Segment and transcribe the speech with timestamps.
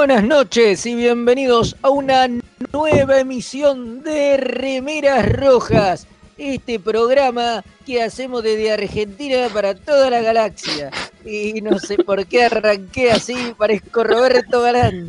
[0.00, 2.26] Buenas noches y bienvenidos a una
[2.72, 6.06] nueva emisión de Remeras Rojas,
[6.38, 10.90] este programa que hacemos desde Argentina para toda la galaxia.
[11.26, 15.06] Y no sé por qué arranqué así, parezco Roberto Galán.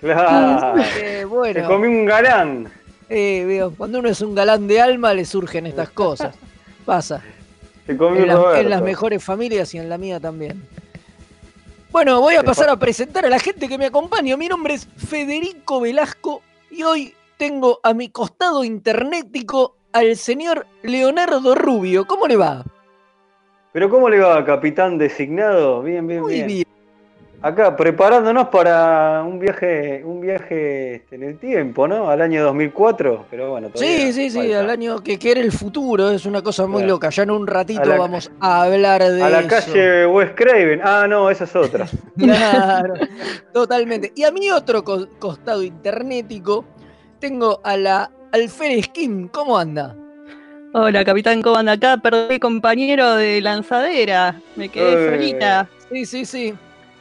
[0.00, 0.80] Claro.
[0.96, 2.68] Eh, bueno, comió un galán.
[3.08, 6.36] eh, veo, cuando uno es un galán de alma le surgen estas cosas.
[6.84, 7.20] Pasa.
[7.84, 10.62] Se comió En, un las- en las mejores familias y en la mía también.
[11.94, 14.36] Bueno, voy a pasar a presentar a la gente que me acompaña.
[14.36, 21.54] Mi nombre es Federico Velasco y hoy tengo a mi costado internetico al señor Leonardo
[21.54, 22.04] Rubio.
[22.04, 22.64] ¿Cómo le va?
[23.72, 25.84] Pero ¿cómo le va, capitán designado?
[25.84, 26.46] Bien, bien, Muy bien.
[26.48, 26.73] bien.
[27.44, 32.08] Acá preparándonos para un viaje, un viaje este, en el tiempo, ¿no?
[32.08, 33.68] Al año 2004, pero bueno.
[33.74, 36.94] Sí, sí, sí, al año que quiere el futuro, es una cosa muy Claro.
[36.94, 37.10] loca.
[37.10, 39.48] Ya en un ratito A la- vamos a hablar de A la eso.
[39.48, 40.80] calle West Craven.
[40.82, 41.86] Ah, no, esa es otra.
[42.18, 42.94] Claro,
[43.52, 44.10] totalmente.
[44.16, 46.64] Y a mi otro co- costado internetico
[47.20, 49.28] tengo a la Alférez Kim.
[49.28, 49.94] ¿Cómo anda?
[50.72, 51.98] Hola, capitán, ¿cómo anda acá?
[51.98, 54.40] Perdí compañero de lanzadera.
[54.56, 55.10] Me quedé Eh.
[55.10, 55.68] solita.
[55.92, 56.54] Sí, sí, sí.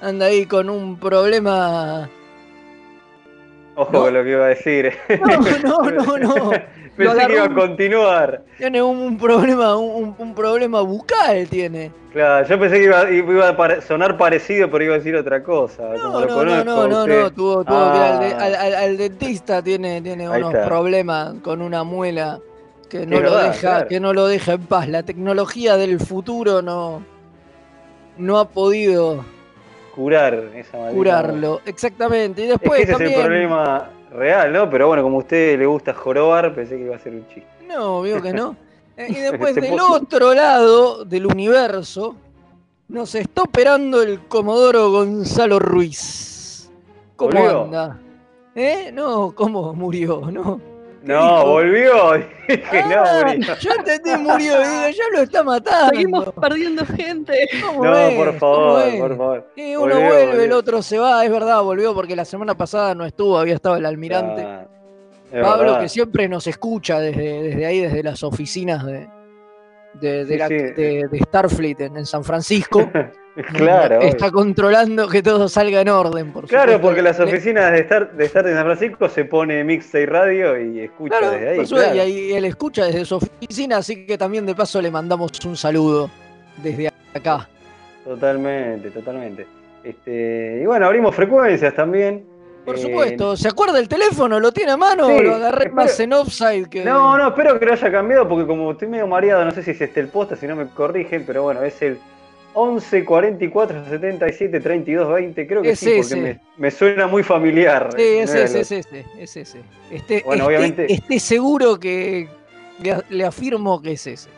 [0.03, 2.09] Anda ahí con un problema.
[3.75, 4.01] Ojo No.
[4.01, 4.93] con lo que iba a decir.
[5.63, 6.51] No, no, no, no.
[6.95, 8.43] Pensé que iba a continuar.
[8.57, 11.91] Tiene un, un problema, un, un problema bucal tiene.
[12.11, 15.41] Claro, yo pensé que iba, iba a pare- sonar parecido, pero iba a decir otra
[15.41, 15.89] cosa.
[15.95, 17.21] No, como no, no, conozco no, no, usted.
[17.23, 17.31] no.
[17.31, 18.43] Tuvo, tuvo que ir al, Ah.
[18.45, 20.67] al- al- al dentista, tiene, tiene Ahí unos está.
[20.67, 22.39] problemas con una muela
[22.89, 23.87] que no lo verdad, deja, claro.
[23.87, 24.87] que no lo deja en paz.
[24.87, 27.03] La tecnología del futuro no,
[28.19, 29.25] no ha podido
[29.95, 31.61] Curar esa maldita curarlo.
[31.65, 32.41] Exactamente.
[32.41, 33.11] Y Es después que ese también.
[33.11, 34.69] es el problema real, ¿no?
[34.69, 37.47] Pero bueno, como a usted le gusta jorobar, pensé que iba a ser un chiste.
[37.67, 38.55] No, veo que no.
[38.95, 42.15] Eh, Y después Se del puso- otro lado del universo
[42.87, 46.69] nos está operando el Comodoro Gonzalo Ruiz.
[47.15, 47.99] ¿Cómo anda?
[48.53, 48.91] ¿Eh?
[48.93, 50.21] No, ¿cómo murió?
[50.31, 50.61] No.
[51.05, 51.45] ¿Qué No, dijo?
[51.49, 52.13] volvió.
[52.47, 53.55] Dije, Ah, no, murió.
[53.59, 54.53] yo entendí, murió.
[54.59, 55.89] Digo, ya lo está matando.
[55.89, 57.47] Seguimos perdiendo gente.
[57.65, 58.15] ¿Cómo No, es?
[58.15, 59.47] por ¿Cómo favor, por favor.
[59.55, 61.23] Y uno Volvió, vuelve, el otro se va.
[61.25, 64.43] Es verdad, volvió porque la semana pasada no estuvo, había estado el almirante.
[64.43, 64.65] Ah,
[65.41, 65.81] Pablo, verdad.
[65.81, 69.07] que siempre nos escucha desde, desde ahí, desde las oficinas de,
[69.95, 70.53] de, de Sí, la- sí.
[70.53, 72.89] de- de Starfleet en, en San Francisco.
[73.53, 74.33] Claro, Está obvio.
[74.33, 76.87] controlando que todo salga en orden, por Claro, supuesto.
[76.87, 80.81] porque las oficinas de estar de estar en San Francisco se pone Mixtape Radio y
[80.81, 81.57] escucha Claro, desde ahí.
[81.57, 82.09] por suerte, claro.
[82.09, 85.57] y ahí él escucha desde su oficina, así que también de paso le mandamos un
[85.57, 86.09] saludo
[86.61, 87.49] desde acá.
[88.03, 89.47] Totalmente, totalmente.
[89.83, 92.25] Este, y bueno, abrimos frecuencias también.
[92.65, 94.39] Por Eh, supuesto, ¿se acuerda el teléfono?
[94.39, 95.07] ¿Lo tiene a mano?
[95.07, 96.85] Sí, lo agarré espero- más en offside que.
[96.85, 99.71] No, no, espero que lo haya cambiado porque como estoy medio mareado, no sé si
[99.71, 101.97] es este el posta, si no me corrigen, pero bueno, es el
[102.53, 106.15] 11 44 77 32 20, creo que Es sí, porque ese.
[106.21, 107.89] me, me suena muy familiar.
[107.95, 109.61] Sí, es ese, es ese, es ese.
[109.91, 112.27] Esté, Bueno, esté- obviamente- esté seguro que
[112.79, 114.29] le, le afirmo que es ese.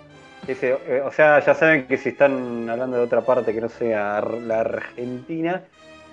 [0.48, 3.70] ese, eh, o sea, ya saben que si están hablando de otra parte que no
[3.70, 5.62] sea la Argentina,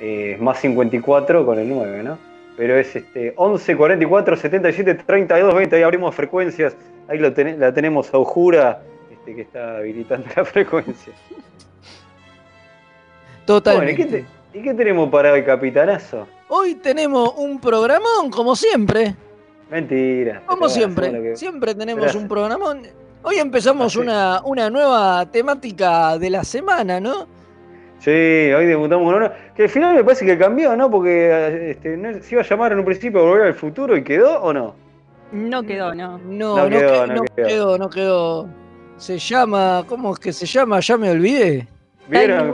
[0.01, 2.19] eh, es más 54 con el 9, ¿no?
[2.57, 5.75] pero es este 11 44 77 32 20.
[5.77, 6.77] Ahí abrimos frecuencias.
[7.09, 11.13] Ahí lo ten- la tenemos a Ujura, este, que está habilitando la frecuencia.
[13.47, 13.93] Bueno, Totalmente.
[13.93, 14.05] ¿y qué,
[14.53, 16.27] te- y qué tenemos para hoy, capitanazo?
[16.49, 19.15] Hoy tenemos un programón, como siempre.
[19.71, 20.43] Mentira.
[20.47, 21.11] Como siempre.
[21.11, 22.23] que- Siempre tenemos Gracias.
[22.23, 22.83] un programón.
[23.23, 23.99] Hoy empezamos Así.
[23.99, 27.27] una, una nueva temática de la semana, ¿no?
[28.01, 29.31] Sí, hoy debutamos con uno.
[29.55, 30.91] Que al final me parece que cambió, ¿no?
[30.91, 34.41] Porque este, no- se iba a llamar en un principio Volver al Futuro y quedó
[34.43, 34.75] o no.
[35.33, 36.19] No quedó, no.
[36.19, 37.47] No, No no, quedó, que- no no quedó.
[37.49, 38.49] quedó, no quedó.
[38.99, 40.81] Se llama, ¿cómo es que se llama?
[40.81, 41.67] Ya me olvidé.
[42.09, 42.53] ¿Vieron?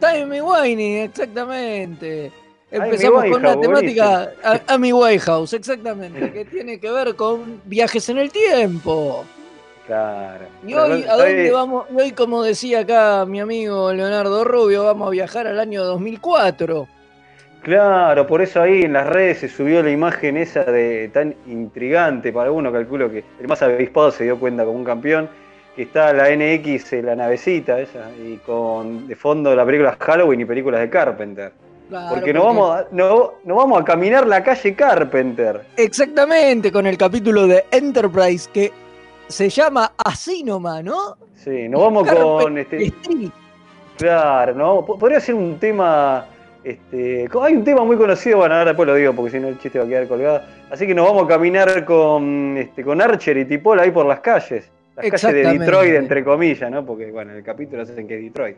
[0.00, 2.30] Timey Winey, exactamente.
[2.70, 8.18] Empezamos con una temática, a- Amy Whitehouse, exactamente, que tiene que ver con viajes en
[8.18, 9.24] el tiempo.
[9.86, 10.44] Claro.
[10.66, 11.86] Y hoy, ¿a dónde vamos?
[11.90, 16.86] Y hoy, como decía acá mi amigo Leonardo Rubio, vamos a viajar al año 2004.
[17.62, 22.32] Claro, por eso ahí en las redes se subió la imagen esa de tan intrigante
[22.32, 25.28] para uno, calculo que el más avispado se dio cuenta como un campeón,
[25.78, 30.40] que está la NX, eh, la navecita esa, y con de fondo la película Halloween
[30.40, 31.52] y películas de Carpenter.
[31.88, 35.60] Claro, porque no vamos, a, no, no vamos a caminar la calle Carpenter.
[35.76, 38.72] Exactamente, con el capítulo de Enterprise que
[39.28, 41.16] se llama así nomás, ¿no?
[41.36, 42.82] Sí, nos vamos Carpenter con este.
[42.86, 43.30] Street.
[43.96, 44.84] Claro, ¿no?
[44.84, 46.26] Po- Podría ser un tema.
[46.64, 49.60] Este, hay un tema muy conocido, bueno, ahora después lo digo porque si no el
[49.60, 50.42] chiste va a quedar colgado.
[50.70, 54.18] Así que nos vamos a caminar con, este, con Archer y Tipola ahí por las
[54.20, 54.68] calles.
[55.02, 55.58] Las calles de.
[55.58, 56.84] Detroit, entre comillas, ¿no?
[56.84, 58.56] Porque, bueno, en el capítulo hacen que es Detroit.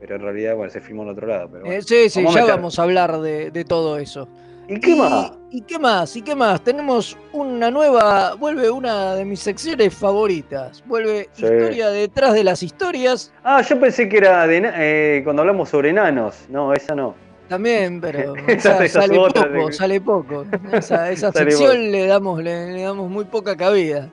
[0.00, 1.48] Pero en realidad, bueno, se filmó en otro lado.
[1.50, 1.78] Pero bueno.
[1.78, 4.28] Eh, sí, sí, Vamos ya vamos a hablar de, de todo eso.
[4.68, 5.32] ¿Y qué más?
[5.50, 6.16] ¿Y qué más?
[6.16, 6.62] ¿Y qué más?
[6.64, 10.82] Tenemos una nueva, vuelve una de mis secciones favoritas.
[10.86, 11.44] Vuelve Sí.
[11.44, 13.32] historia detrás de las historias.
[13.44, 16.46] Ah, yo pensé que era de eh, cuando hablamos sobre enanos.
[16.48, 17.14] No, esa no.
[17.48, 20.46] También, pero Esa- esa esa es sale poco, de- sale poco.
[20.72, 24.08] Esa, sección le damos, le, le damos muy poca cabida.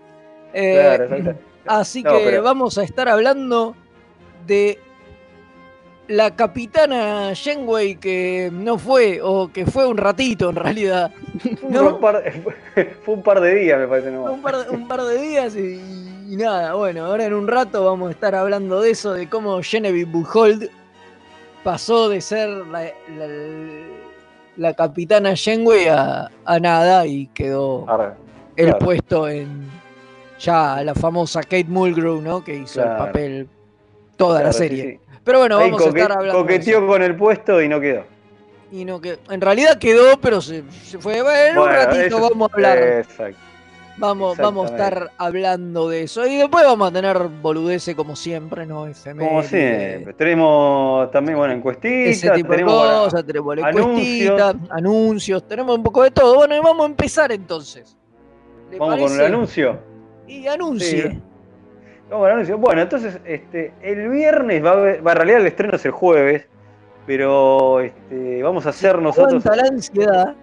[0.54, 1.42] Eh, Claro, exacto.
[1.70, 3.76] Así No, que pero- vamos a estar hablando
[4.48, 4.80] de
[6.08, 11.12] la capitana Shenway que no fue, o que fue un ratito en realidad.
[11.62, 11.96] Fue, ¿No?
[11.96, 12.24] un par,
[13.06, 14.10] fue un par de días, me parece.
[14.12, 14.32] nomás.
[14.34, 15.80] un, par de, un par de días y,
[16.30, 19.62] y nada, bueno, ahora en un rato vamos a estar hablando de eso, de cómo
[19.62, 20.70] Genevieve Buchholz
[21.64, 22.84] pasó de ser la,
[23.18, 24.00] la-
[24.58, 28.14] la capitana Shenway a, a nada y quedó Arre.
[28.58, 28.80] el claro.
[28.86, 29.70] puesto en
[30.40, 32.44] ya la famosa Kate Mulgrew, ¿no?
[32.44, 32.92] Que hizo Claro.
[32.92, 33.50] el papel
[34.18, 34.92] toda la Claro, serie.
[34.92, 35.00] sí.
[35.24, 38.04] Pero bueno, vamos a estar hablando de coqueteó con el puesto y no quedó.
[38.72, 41.22] Y no que, en realidad quedó, pero se, se fue.
[41.22, 42.78] Bueno, en un Bueno, ratito eso- vamos a hablar.
[42.78, 43.38] Exacto.
[43.98, 46.26] Vamos, vamos a estar hablando de eso.
[46.26, 48.88] Y después vamos a tener boludeces como siempre, ¿no?
[49.18, 50.14] Como siempre.
[50.14, 54.42] Tenemos también, bueno, Ese encuestitas, tipo de tenemos bueno, cosas, tenemos anuncios.
[54.70, 56.36] anuncios, tenemos un poco de todo.
[56.36, 57.98] Bueno, y vamos a empezar entonces.
[58.72, 59.78] ¿Le vamos con el anuncio.
[60.30, 61.12] Y anuncie.
[61.12, 61.22] Sí.
[62.12, 62.58] Al anuncio.
[62.58, 65.92] Bueno, entonces, este, el viernes va a haber, va, en realidad el estreno es el
[65.92, 66.48] jueves,
[67.08, 69.44] pero este, vamos a hacer nosotros.
[69.46, 70.36] Aguanta la ansiedad.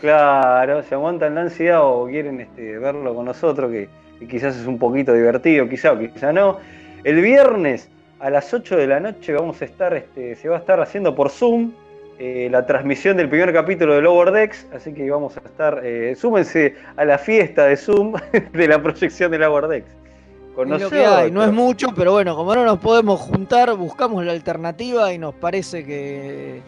[0.00, 3.88] Claro, si aguantan la ansiedad o quieren este, verlo con nosotros, que,
[4.18, 6.58] que quizás es un poquito divertido, quizá o quizá no.
[7.04, 10.58] El viernes a las 8 de la noche vamos a estar, este, se va a
[10.58, 11.72] estar haciendo por Zoom
[12.18, 16.14] eh, la transmisión del primer capítulo de Lower Decks, así que vamos a estar, eh,
[16.14, 18.14] súmense a la fiesta de Zoom
[18.52, 19.90] de la proyección de Lower Decks.
[20.54, 21.32] Con Es lo que hay.
[21.32, 25.34] No es mucho, pero bueno, como no nos podemos juntar, buscamos la alternativa y nos
[25.34, 26.62] parece que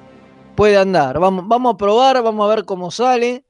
[0.57, 1.21] puede andar.
[1.21, 3.45] Vamos, vamos a probar, vamos a ver cómo sale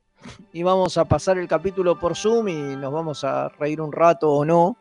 [0.52, 4.30] y vamos a pasar el capítulo por Zoom y nos vamos a reír un rato
[4.30, 4.76] o no.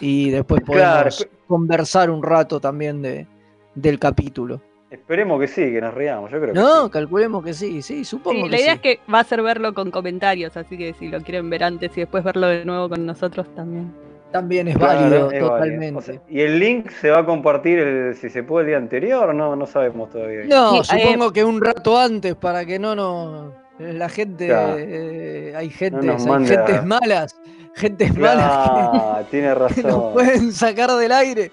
[0.00, 3.26] Y después Claro, podemos conversar un rato también de,
[3.74, 4.60] del capítulo.
[4.90, 6.90] Esperemos que sí, que nos riamos, yo creo que No, sí.
[6.90, 8.76] calculemos que sí, sí, supongo Sí, que la idea sí.
[8.76, 11.90] es que va a ser verlo con comentarios, así que si lo quieren ver antes
[11.96, 13.92] y después verlo de nuevo con nosotros también.
[14.32, 15.48] También es Claro, válido, es válido.
[15.50, 15.98] totalmente.
[15.98, 18.76] O sea, y el link se va a compartir, el, si se puede, el día
[18.78, 20.44] anterior, no, no sabemos todavía.
[20.46, 23.52] No, Sí, eh, supongo que un rato antes para que no nos.
[23.78, 24.46] La gente.
[24.48, 24.76] Claro.
[24.78, 27.40] eh, hay gentes, nos hay gentes malas.
[27.78, 30.12] Gentes malas Ah, tiene que, que nos razón.
[30.12, 31.50] pueden sacar del aire.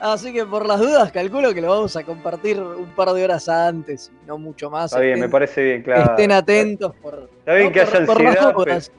[0.00, 3.48] Así que por las dudas, calculo que lo vamos a compartir un par de horas
[3.48, 4.92] antes, y no mucho más.
[4.92, 6.10] Está bien, me parece bien, claro.
[6.10, 7.28] Estén atentos por.
[7.38, 8.92] Está bien no, que por- haya por las ansiedad, obras.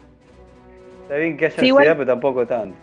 [1.03, 2.75] Está bien que haya Sí, igual- ansiedad, pero tampoco tanto.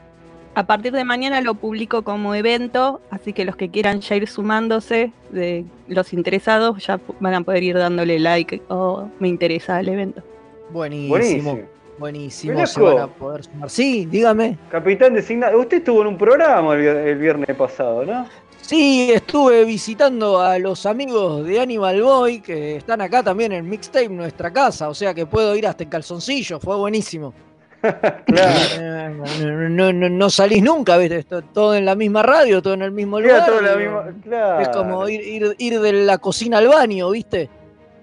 [0.54, 4.26] A partir de mañana lo publico como evento, así que los que quieran ya ir
[4.28, 9.88] sumándose, de los interesados, ya van a poder ir dándole like o me interesa el
[9.90, 10.22] evento.
[10.70, 11.08] Buenísimo.
[11.16, 11.58] Buenísimo.
[12.00, 12.66] Buenísimo.
[12.66, 13.70] Se van a poder sumar.
[13.70, 14.56] Sí, dígame.
[14.70, 15.60] Capitán designado.
[15.60, 18.26] Usted estuvo en un programa el, vier- el viernes pasado, ¿no?
[18.62, 24.08] Sí, estuve visitando a los amigos de Animal Boy que están acá también en Mixtape,
[24.08, 27.34] nuestra casa, o sea que puedo ir hasta en calzoncillo, fue buenísimo.
[28.26, 29.24] claro.
[29.68, 31.18] No, no- no salís nunca, ¿viste?
[31.18, 33.44] Esto- todo en la misma radio, todo en el mismo lugar.
[33.46, 34.60] todo la misma- claro.
[34.60, 37.48] Es como ir, ir, ir de la cocina al baño, ¿viste?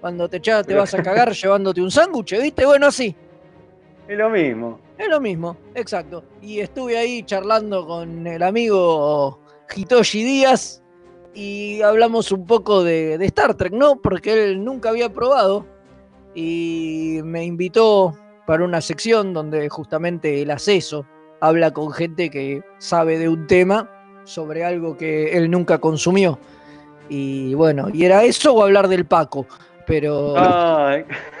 [0.00, 2.64] Cuando te, echas, te vas a cagar llevándote un sándwich, ¿viste?
[2.66, 3.14] Bueno, así.
[4.08, 4.80] Es lo mismo.
[4.96, 6.24] Es lo mismo, exacto.
[6.40, 9.38] Y estuve ahí charlando con el amigo
[9.74, 10.82] Hitoshi Díaz
[11.34, 14.00] y hablamos un poco de, de Star Trek, ¿no?
[14.00, 15.66] Porque él nunca había probado
[16.34, 21.04] y me invitó para una sección donde justamente el acceso
[21.40, 23.90] habla con gente que sabe de un tema
[24.24, 26.38] sobre algo que él nunca consumió.
[27.10, 29.46] Y bueno, y era eso o hablar del Paco.
[29.86, 30.96] Pero, Ah,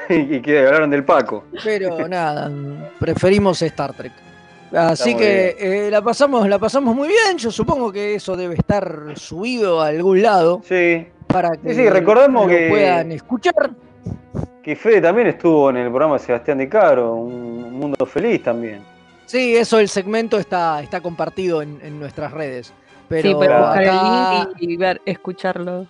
[0.30, 1.44] y que hablaron del Paco.
[1.64, 2.50] pero nada,
[2.98, 4.12] preferimos Star Trek.
[4.72, 7.38] Así que eh, la pasamos, la pasamos muy bien.
[7.38, 11.88] Yo supongo que eso debe estar subido a algún lado Sí, para que Sí, sí,
[11.88, 13.70] recordemos lo que- puedan escuchar.
[14.62, 18.80] que Fede también estuvo en el programa de Sebastián de Caro, Un Mundo Feliz también.
[19.24, 22.72] Sí, eso el segmento está, está compartido en, en nuestras redes.
[23.08, 23.66] Pero sí, claro.
[23.66, 23.90] buscar acá,
[24.32, 25.86] el link y, y ver, escucharlo.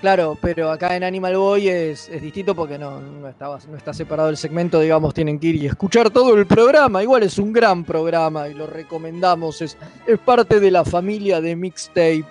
[0.00, 3.92] Claro, pero acá en Animal Boy es, es distinto porque no, no, estaba, no está
[3.92, 7.02] separado el segmento, digamos, tienen que ir y escuchar todo el programa.
[7.02, 9.76] Igual es un gran programa y lo recomendamos, es,
[10.06, 12.24] es parte de la familia de Mixtape.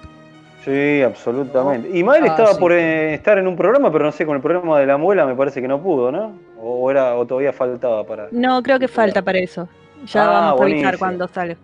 [0.65, 1.97] Sí, absolutamente.
[1.97, 2.59] Y Mael Ah, estaba sí.
[2.59, 5.25] por eh, estar en un programa, pero no sé, con el programa de la muela
[5.25, 6.33] me parece que no pudo, ¿no?
[6.61, 8.27] O, era, o todavía faltaba para.
[8.31, 9.67] No, creo que falta para eso.
[10.05, 11.57] Ya Ah, vamos a avisar cuando sale.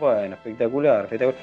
[0.00, 1.36] Bueno, espectacular, espectacular.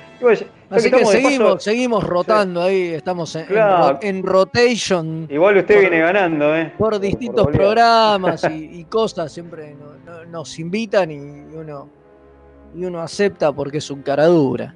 [0.71, 3.89] Así que paso- seguimos, seguimos rotando ahí, estamos en, Claro.
[3.93, 6.73] ro- en rotation Igual usted por- viene ganando, ¿eh?
[6.77, 11.17] por distintos programas y, y cosas, siempre no- no- nos invitan y
[11.55, 11.87] uno,
[12.75, 14.73] y uno acepta porque es un cara dura.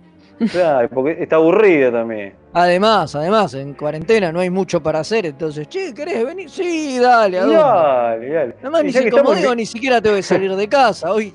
[0.52, 2.34] Claro, porque está aburrido también.
[2.54, 6.50] Además, además, en cuarentena no hay mucho para hacer, entonces, che, ¿querés venir?
[6.50, 7.46] Sí, dale, ¿a?
[7.48, 8.56] Dale, dale.
[8.82, 11.12] Y ni si- como digo, ni siquiera tengo que salir de casa.
[11.12, 11.32] Hoy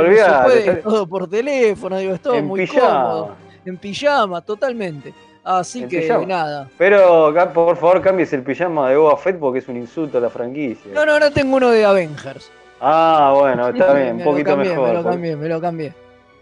[0.00, 3.02] se puede, está- todo por teléfono, digo, es todo en muy pijama.
[3.02, 3.36] cómodo.
[3.64, 5.14] En pijama, totalmente.
[5.44, 6.26] Así En que pijama.
[6.26, 6.68] nada.
[6.78, 10.30] Pero por favor cambies el pijama de Boba Fett porque es un insulto a la
[10.30, 10.92] franquicia.
[10.94, 12.50] No, no, ahora tengo uno de Avengers.
[12.80, 14.88] Ah, bueno, está bien, un poquito cambié, mejor.
[14.88, 15.94] Me lo porque- cambié, me lo cambié.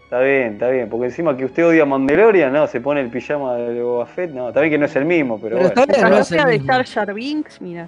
[0.03, 3.09] Está bien, está bien, porque encima que usted odia a Mandalorian, no, se pone el
[3.09, 5.81] pijama de Boba Fett, no, también que no es el mismo, pero, Pero bueno.
[5.83, 6.43] está bien, no es el
[6.77, 7.87] de Jar Binks, mira.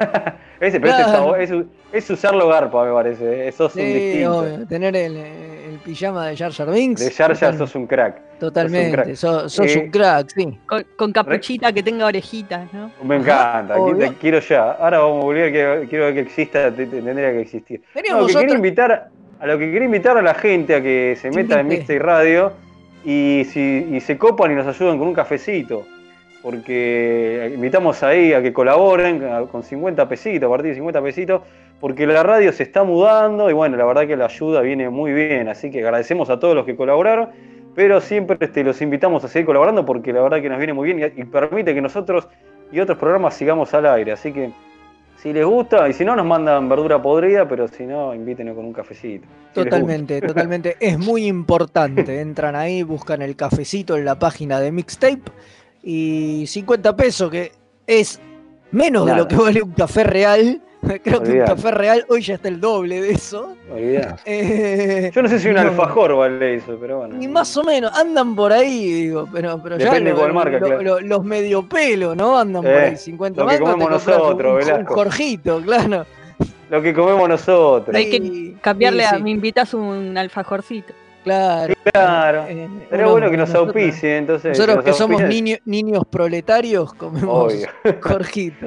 [0.60, 1.50] Ese, pero bu- es,
[1.92, 4.38] es usarlo garpa, me parece, eh, sos un Sí, distinto.
[4.38, 7.00] obvio, tener el, el pijama de Jar Jar Binks.
[7.04, 8.38] De Jar Jar sos un crack.
[8.38, 9.14] Totalmente, crack.
[9.14, 10.58] sos, sos Eh, un crack, sí.
[10.66, 12.90] Con, con capuchita que tenga orejitas, ¿no?
[13.02, 14.72] Me encanta, te quiero ya.
[14.72, 17.82] Ahora vamos a volver, quiero, quiero ver que exista, te- te- tendría que existir.
[18.08, 19.08] No, lo que quería otra- invitar,
[19.40, 21.76] a lo que quería invitar a la gente a que se meta en Invite.
[21.80, 22.52] Mixtape Radio
[23.04, 25.84] y, si, y se copan y nos ayudan con un cafecito.
[26.44, 31.40] Porque invitamos ahí a que colaboren con 50 pesitos, a partir de 50 pesitos,
[31.80, 35.14] porque la radio se está mudando y bueno, la verdad que la ayuda viene muy
[35.14, 37.30] bien, así que agradecemos a todos los que colaboraron,
[37.74, 40.92] pero siempre este, los invitamos a seguir colaborando porque la verdad que nos viene muy
[40.92, 42.28] bien y, permite que nosotros
[42.70, 44.50] y otros programas sigamos al aire, así que
[45.16, 48.66] si les gusta, y si no nos mandan verdura podrida, pero si no, invítenos con
[48.66, 49.26] un cafecito.
[49.54, 50.76] Totalmente, totalmente.
[50.78, 52.20] Es muy importante.
[52.20, 55.22] Entran ahí, buscan el cafecito en la página de Mixtape
[55.84, 57.52] y 50 pesos, que
[57.86, 58.20] es
[58.70, 60.60] menos de lo que vale un café real.
[61.02, 63.54] Creo que un café real hoy ya está el doble de eso.
[64.26, 65.60] Eh, Yo no sé si un no.
[65.62, 67.16] alfajor vale eso, pero bueno.
[67.16, 70.58] Ni más o menos, andan por ahí, digo, pero, pero ya Depende lo- cuál marca,
[70.58, 70.82] lo- claro.
[70.82, 72.38] lo- los medio pelo, ¿no?
[72.38, 74.94] Andan por Eh, ahí 50 lo que comemos un- nosotros, un, Velasco.
[74.94, 76.06] Jorgito, claro.
[76.70, 77.94] Lo que comemos nosotros.
[77.96, 80.92] Hay que Cambiarle sí, a me invitas un alfajorcito.
[81.24, 81.74] Claro.
[81.92, 82.44] Claro.
[82.48, 84.50] Eh, Sería uno- bueno que nos nosotros- auspicien, entonces.
[84.50, 87.68] Nosotros nos que somos niño- niños proletarios comemos Obvio.
[88.02, 88.66] Jorgito,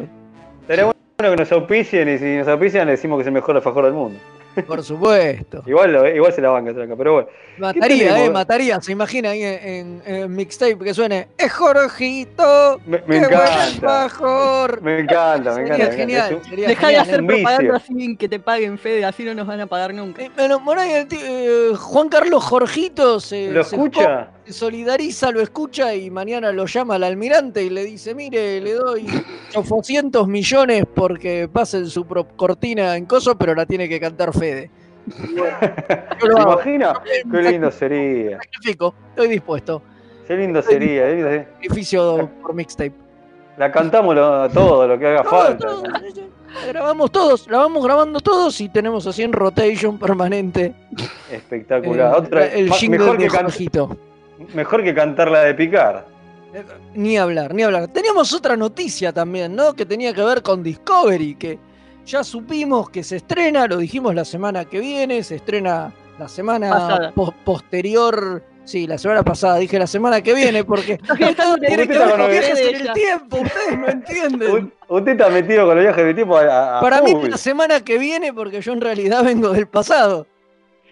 [0.68, 3.56] Sería bueno que nos auspicien y si nos auspician le decimos que es el mejor
[3.56, 4.20] alfajor del mundo.
[4.64, 5.64] Por supuesto.
[5.66, 7.28] Igual, igual se la banca acá, pero bueno.
[7.58, 8.80] Mataría, eh, mataría.
[8.82, 12.80] Se imagina ahí en, en- en mixtape que suene ¡Es Jorgito!
[12.86, 14.10] Me, me ¡Qué buen encanta.
[14.82, 15.86] Me encanta, me encanta.
[15.90, 16.26] me genial.
[16.28, 16.28] encanta.
[16.28, 19.48] Es un- sería Deja de hacer propaganda sin que te paguen, Fede, así no nos
[19.48, 20.22] van a pagar nunca.
[20.24, 20.32] Eh,
[20.64, 24.30] bueno, tío- eh, Juan Carlos Jorgito se, ¿Lo se escucha?
[24.52, 29.06] Solidariza, lo escucha y mañana lo llama al almirante y le dice, mire, le doy
[29.56, 34.70] 800 millones porque pasen su cortina en coso, pero la tiene que cantar Fede.
[35.36, 35.58] Bueno,
[36.20, 36.94] yo ¿Se lo hago, imagina?
[37.32, 38.38] Qué lindo sería.
[38.38, 39.82] sacrifico, estoy dispuesto.
[40.28, 41.08] Qué lindo sería.
[41.10, 41.48] lindo sería.
[41.54, 42.94] Sacrificio por mixtape.
[43.58, 45.68] La cantamos lo- todo lo que haga falta.
[45.68, 45.84] todo.
[45.84, 50.74] La grabamos todos, la vamos grabando todos y tenemos así en rotation permanente.
[51.32, 52.14] Espectacular.
[52.14, 53.98] eh, Otra, el mejor que Jorgito.
[54.54, 56.04] Mejor que cantar la de Picard.
[56.54, 56.64] Eh,
[56.94, 57.88] Ni hablar, ni hablar.
[57.90, 59.74] Teníamos otra noticia también, ¿no?
[59.74, 61.60] Que tenía que ver con Discovery, que
[62.06, 66.70] ya supimos que se estrena, lo dijimos la semana que viene, se estrena la semana
[66.70, 67.12] Pasada.
[67.14, 68.44] pos- posterior.
[68.64, 70.98] Sí, la semana pasada dije la semana que viene porque
[71.38, 74.74] todo tiene que ver con viajes en el tiempo, ustedes no entienden.
[74.90, 77.30] Usted está metido con los viajes de tiempo a, a Para mí full.
[77.30, 80.28] la semana que viene porque yo en realidad vengo del pasado.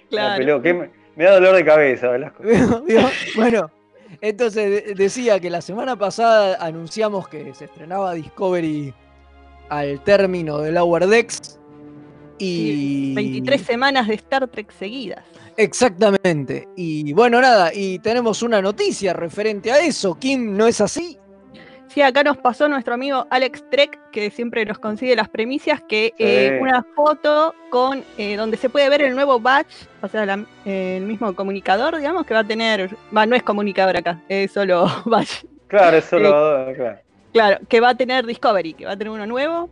[0.10, 0.62] La Claro.
[0.62, 2.44] me, me da dolor de cabeza, Velasco.
[3.36, 3.70] Bueno,
[4.22, 8.94] entonces de- decía que la semana pasada anunciamos que se estrenaba Discovery
[9.70, 11.60] al término del Lower Decks.
[12.38, 15.24] Y 23 semanas de Star Trek seguidas.
[15.56, 16.68] Exactamente.
[16.76, 20.16] Y bueno, nada, y tenemos una noticia referente a eso.
[20.16, 21.18] Kim, ¿no es así?
[21.96, 26.14] Sí, acá nos pasó nuestro amigo Alex Trek, que siempre nos consigue las primicias, que
[26.20, 26.62] eh, Sí.
[26.62, 29.72] una foto con eh, donde se puede ver el nuevo batch,
[30.02, 33.44] o sea, la- eh, el mismo comunicador, digamos, que va a tener, va, no es
[33.44, 35.46] comunicador acá, es solo batch.
[35.68, 36.74] Claro, eso lo.
[36.76, 37.00] Claro.
[37.32, 39.70] Claro, que va a tener Discovery, que va a tener uno nuevo,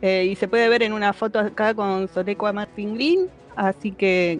[0.00, 4.38] eh, y se puede ver en una foto acá con Soleco Martin Green, así que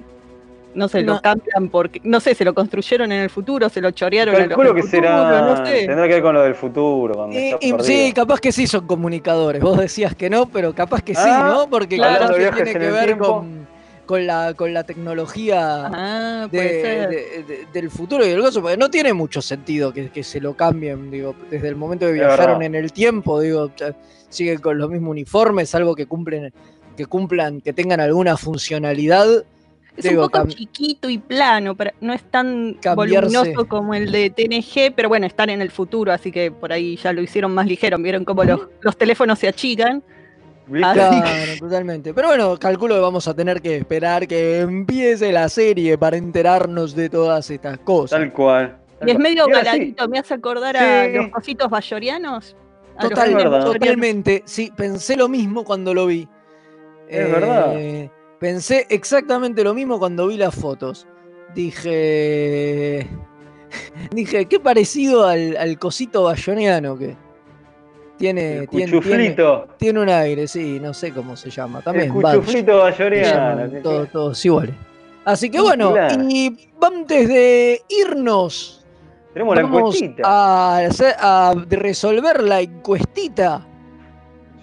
[0.74, 1.14] no sé, No.
[1.14, 4.44] lo cambian porque, no sé, se lo construyeron en el futuro, se lo chorearon los
[4.48, 5.40] Calculo del que futuro, será.
[5.40, 5.86] no sé.
[5.86, 7.30] Tendrá que ver con lo del futuro.
[7.32, 9.62] Y- sí, capaz que sí son comunicadores.
[9.62, 11.70] Vos decías que no, pero capaz que sí, Ah, ¿no?
[11.70, 12.26] Porque claro.
[12.26, 13.26] capaz que tiene en que el ver tiempo.
[13.26, 13.66] con,
[14.04, 15.86] con la, con la tecnología.
[15.86, 20.40] Ah, de- del futuro y del gozo, porque no tiene mucho sentido que, que se
[20.40, 22.62] lo cambien, digo, desde el momento que Es viajaron verdad.
[22.62, 23.70] en el tiempo, digo,
[24.28, 26.52] siguen con los mismos uniformes, algo que cumplen,
[26.96, 29.26] que cumplan, que tengan alguna funcionalidad.
[29.96, 33.28] Es Digo, un poco chiquito y plano, pero no es tan Cambiarse.
[33.38, 36.96] voluminoso como el de TNG, pero bueno, están en el futuro, así que por ahí
[36.96, 37.96] ya lo hicieron más ligero.
[37.98, 40.02] Vieron cómo los, los teléfonos se achican.
[40.70, 41.10] Claro,
[41.60, 42.12] totalmente.
[42.12, 46.94] Pero bueno, calculo que vamos a tener que esperar que empiece la serie para enterarnos
[46.94, 48.18] de todas estas cosas.
[48.18, 48.76] Tal cual.
[48.98, 49.22] tal Y es cual.
[49.22, 51.12] medio ahora sí, me hace acordar a Sí.
[51.12, 52.56] los cositos bayorianos.
[53.00, 56.26] Total- totalmente, sí, pensé lo mismo cuando lo vi.
[57.08, 57.74] Es verdad.
[58.38, 61.06] Pensé exactamente lo mismo cuando vi las fotos.
[61.54, 63.06] Dije.
[64.10, 67.16] Dije, qué parecido al, al cosito bayoniano que
[68.16, 69.68] tiene, El tiene, tiene, cuchuflito.
[69.76, 71.78] tiene un aire, sí, no sé cómo se llama.
[71.78, 72.36] El También Badge.
[72.38, 72.78] cuchuflito
[73.70, 74.74] que- todos, todos iguales.
[75.24, 75.92] Así que bueno,
[76.28, 78.86] y antes de irnos,
[79.34, 80.22] Tenemos la encuestita.
[80.24, 83.66] a, hacer- a resolver la encuestita.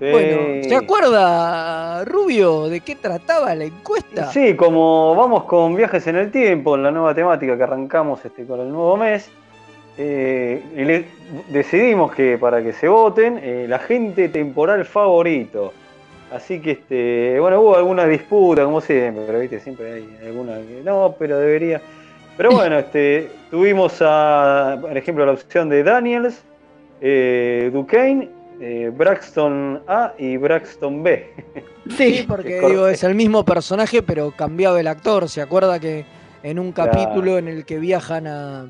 [0.08, 0.12] Sí.
[0.12, 4.32] Bueno, ¿se acuerda, Rubio, de qué trataba la encuesta?
[4.32, 8.46] Sí, como vamos con viajes en el tiempo, en la nueva temática que arrancamos este,
[8.46, 9.30] con el nuevo mes,
[9.98, 11.06] eh, y le-
[11.50, 15.72] decidimos que para que se voten, eh, la gente temporal favorito.
[16.32, 20.82] Así que, este, bueno, hubo alguna disputa, como siempre, pero viste, siempre hay alguna que
[20.84, 21.80] no, pero debería.
[22.36, 26.42] Pero bueno, este, tuvimos a, por ejemplo, la opción de Daniels,
[27.02, 28.30] eh, Duquesne,
[28.66, 31.34] eh, Braxton A y Braxton B.
[31.98, 35.28] Sí, porque digo, es el mismo personaje, pero cambiaba el actor.
[35.28, 36.06] ¿Se acuerda que
[36.44, 38.66] en un capítulo en el que viajan a,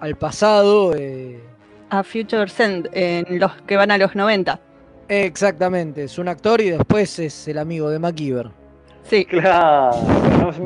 [0.00, 0.94] al pasado?
[0.96, 1.40] eh,
[1.90, 4.58] a Future Send, en los que van a los 90.
[5.08, 8.50] exactamente, es un actor y después es el amigo de MacGyver.
[9.02, 9.90] Sí, Claro.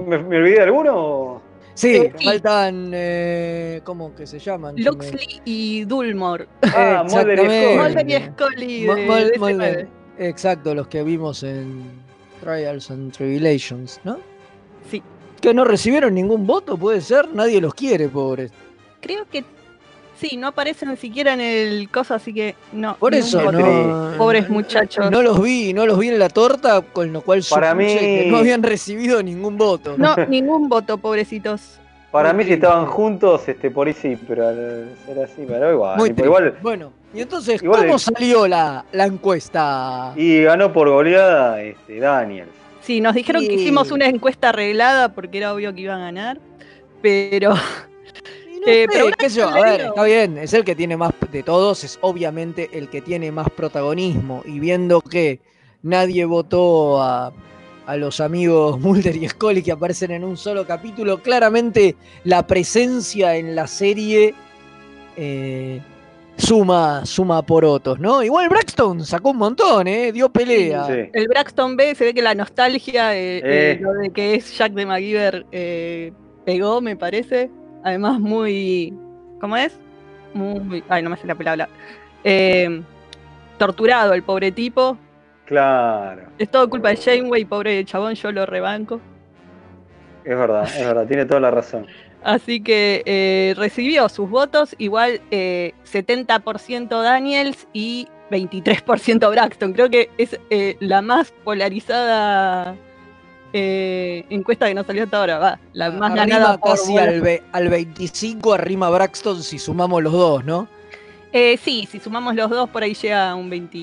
[0.07, 1.42] ¿me, me olvidé de alguno?
[1.77, 2.25] Sí, sí.
[2.25, 2.91] faltan.
[2.95, 4.75] eh, ¿Cómo que se llaman?
[4.79, 6.47] Luxley y Dulmore.
[6.62, 7.43] Ah, Mulder y.
[7.43, 7.77] Scully.
[7.77, 9.39] Mulder y Scully Mo- de Mol- DC9.
[9.39, 9.89] Mulder.
[10.19, 11.83] Exacto, los que vimos en
[12.43, 14.19] Trials and Tribulations, ¿no?
[14.91, 15.03] Sí.
[15.41, 18.51] Que no recibieron ningún voto, puede ser, nadie los quiere, pobres.
[19.03, 19.45] Creo que
[20.18, 22.96] sí, no aparecen ni siquiera en el coso, así que no.
[22.96, 24.12] Por eso, no.
[24.16, 25.11] Pobres muchachos.
[25.11, 28.29] No los vi, no los vi en la torta, con lo cual Para mí- que
[28.31, 29.94] no habían recibido ningún voto.
[29.96, 31.79] No, ningún voto, pobrecitos.
[32.11, 35.98] Para mí si estaban juntos, este, por ahí sí, pero al ser así, pero igual.
[35.98, 36.26] Muy y, triste.
[36.26, 40.12] igual Bueno, y entonces, igual ¿cómo salió la, la encuesta?
[40.16, 42.48] y ganó por goleada este, Daniel.
[42.81, 46.38] Sí, nos dijeron que hicimos una encuesta arreglada porque era obvio que iban a ganar,
[47.02, 47.52] pero
[48.66, 51.12] Eh, sé, pero qué sé yo, a ver, está bien, es el que tiene más
[51.31, 54.42] de todos, es obviamente el que tiene más protagonismo.
[54.44, 55.40] Y viendo que
[55.83, 57.33] nadie votó a,
[57.87, 63.37] a los amigos Mulder y Scully que aparecen en un solo capítulo, claramente la presencia
[63.37, 64.35] en la serie
[65.16, 65.81] eh,
[66.37, 68.22] suma, suma por otros, ¿no?
[68.22, 70.12] Igual Braxton sacó un montón, ¿eh?
[70.12, 70.87] Dio pelea.
[70.87, 71.11] Sí.
[71.12, 74.87] el Braxton B se ve que la nostalgia, eh, lo de que es Jack de
[74.87, 76.12] MacGyver, eh,
[76.44, 77.50] pegó, me parece.
[77.85, 78.93] Además, muy.
[79.41, 79.79] ¿Cómo es?
[80.35, 80.83] Muy.
[80.89, 81.69] Ay, no me sé la palabra.
[82.25, 82.83] Eh,
[83.59, 84.99] torturado el pobre tipo.
[85.47, 89.01] Claro, Es todo culpa de Janeway, pobre chabón, yo lo rebanco.
[90.25, 91.87] es verdad, es verdad, tiene toda la razón.
[92.25, 99.73] Así que eh, recibió sus votos, igual eh, 70% Daniels y 23% Braxton.
[99.73, 102.77] Creo que es eh, la más polarizada
[103.53, 105.39] eh, encuesta que nos salió hasta ahora.
[105.39, 110.13] Va, la más Arrima ganada casi al, ve- al 25 arrima Braxton si sumamos los
[110.13, 110.69] dos, ¿no?
[111.33, 113.79] Eh, sí, si sumamos los dos, por ahí llega a un 20.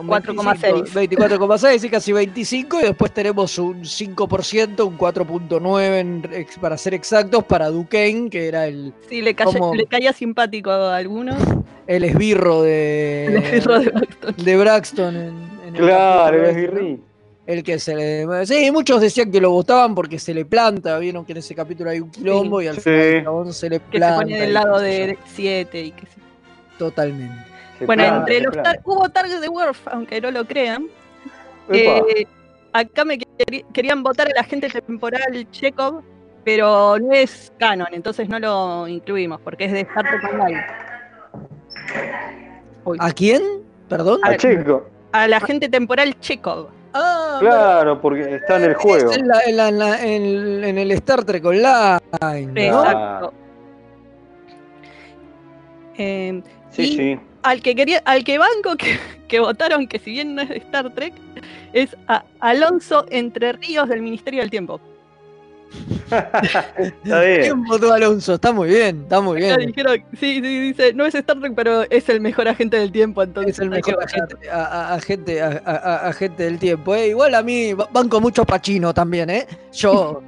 [0.00, 0.84] Un 4,6.
[0.94, 6.94] 24,6 y casi 25 y después tenemos un 5%, un 4.9 en- ex- para ser
[6.94, 11.36] exactos para Duquesne, que era el, Sí, le, calla- le caía simpático a algunos.
[11.86, 14.34] el esbirro de, El esbirro de Braxton.
[14.38, 16.80] de Braxton en, en el Claro, capítulo es este, ¿no?
[16.80, 17.00] birri.
[17.44, 18.46] El que se le.
[18.46, 20.98] Sí, muchos decían que lo votaban porque se le planta.
[20.98, 22.82] Vieron que en ese capítulo hay un quilombo y al Sí.
[22.82, 24.16] final se le Que se planta.
[24.20, 26.22] pone del lado de 7 y sé yo.
[26.78, 27.44] Totalmente.
[27.80, 28.72] Se Bueno, planta, entre se los planta.
[28.74, 30.86] tar- hubo target de Worf, aunque no lo crean.
[31.72, 32.26] Eh,
[32.72, 33.18] acá me
[33.72, 36.02] querían votar el agente temporal Chekhov,
[36.44, 40.64] pero no es canon, entonces no lo incluimos porque es de Star Trek Online.
[42.84, 43.42] Uy, ¿A quién?
[43.88, 44.20] ¿Perdón?
[44.24, 44.86] A Checo.
[45.12, 46.68] al agente temporal Chekhov.
[46.94, 49.12] Ah, Claro, porque está en el juego.
[49.12, 52.00] En, la- en la- en la- en- en el Star Trek Online.
[52.20, 52.60] ¿no?
[52.60, 53.32] Exacto.
[55.98, 57.20] Eh, Sí, y sí.
[57.42, 60.56] al que quería, al que banco que, que votaron, que si bien no es de
[60.56, 61.12] Star Trek,
[61.72, 64.80] es a Alonso Entre Ríos del Ministerio del Tiempo.
[66.10, 67.40] Está bien.
[67.42, 68.34] ¿Quién votó a Alonso?
[68.34, 69.58] Está muy bien, está muy bien.
[69.66, 73.22] dijeron, sí, sí, dice, no es Star Trek, pero es el mejor agente del tiempo,
[73.22, 76.94] entonces Es el mejor agente, a- a- agente, a- a- a- agente del tiempo.
[76.94, 77.08] ¿eh?
[77.08, 79.46] Igual a mí ba- banco mucho Pachino también, ¿eh?
[79.72, 80.22] Yo,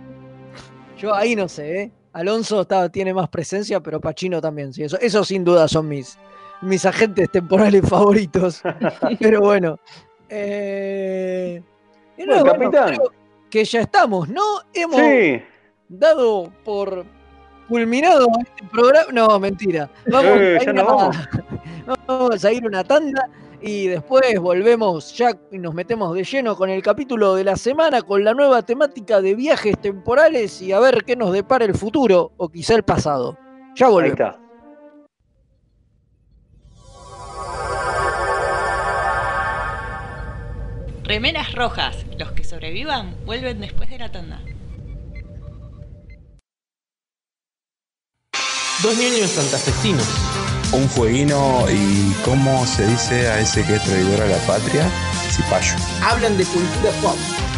[0.98, 1.92] yo ahí no sé, ¿eh?
[2.12, 4.84] Alonso está, tiene más presencia, pero Pachino también, sí.
[4.84, 6.16] Eso, eso sin duda son mis,
[6.62, 8.62] mis agentes temporales favoritos.
[9.20, 9.78] pero bueno.
[10.28, 11.60] Eh,
[12.16, 12.86] y Bueno, bueno, capitán.
[12.96, 13.12] creo
[13.54, 14.42] que ya estamos, ¿no?
[14.72, 15.40] Hemos Sí.
[15.88, 17.04] dado por
[17.68, 19.12] culminado este programa.
[19.12, 19.88] No, mentira.
[20.10, 20.82] Vamos, Eh, a ir a-
[22.08, 22.44] vamos.
[22.44, 23.28] a ir una tanda
[23.62, 28.02] y después volvemos ya y nos metemos de lleno con el capítulo de la semana
[28.02, 32.32] con la nueva temática de viajes temporales y a ver qué nos depara el futuro
[32.36, 33.38] o quizá el pasado.
[33.76, 34.18] Ya Ahí volvemos.
[34.18, 34.40] está.
[41.04, 41.96] Remeras rojas.
[42.18, 44.40] Los que sobrevivan vuelven después de la tanda.
[48.82, 50.08] Dos niños santafesinos.
[50.72, 54.88] Un jueguino y cómo se dice a ese que es traidor a la patria,
[55.30, 55.74] cipayo.
[56.02, 57.16] Hablan de cultura pop.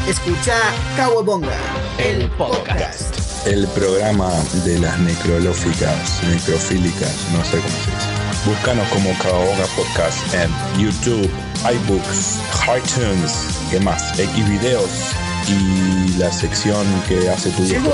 [0.08, 0.56] Escucha
[0.96, 1.56] Kawabonga,
[1.98, 3.46] el podcast.
[3.46, 4.30] El programa
[4.64, 8.26] de las necrolóficas, necrofílicas, no sé cómo se dice.
[8.44, 11.30] Búscanos como Kawabonga Podcast en YouTube,
[11.72, 12.40] iBooks,
[12.78, 14.16] iTunes, ¿qué más?
[14.16, 15.12] Xvideos
[15.48, 17.90] y la sección que hace tu viejo.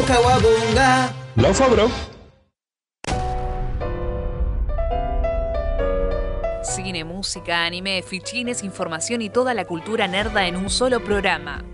[1.37, 1.90] Laufa, bro.
[6.62, 11.64] Cine, música, anime, fichines, información y toda la cultura nerda en un solo programa.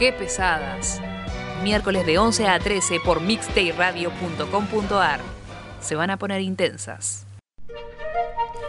[0.00, 1.00] ¡Qué pesadas!
[1.62, 5.20] Miércoles de 11 a 13 por mixtayradio.com.ar.
[5.80, 7.26] Se van a poner intensas.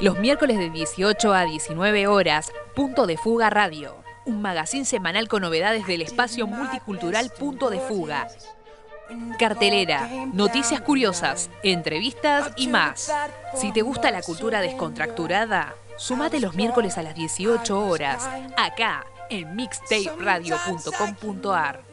[0.04, 3.96] Los miércoles de 18 a 19 horas, Punto de Fuga Radio.
[4.26, 8.28] Un magazín semanal con novedades del espacio multicultural Punto de Fuga.
[9.40, 13.14] Cartelera, noticias curiosas, entrevistas y más.
[13.56, 19.56] Si te gusta la cultura descontracturada, sumate los miércoles a las 18 horas, acá en
[19.56, 21.93] mixtaperadio.com.ar.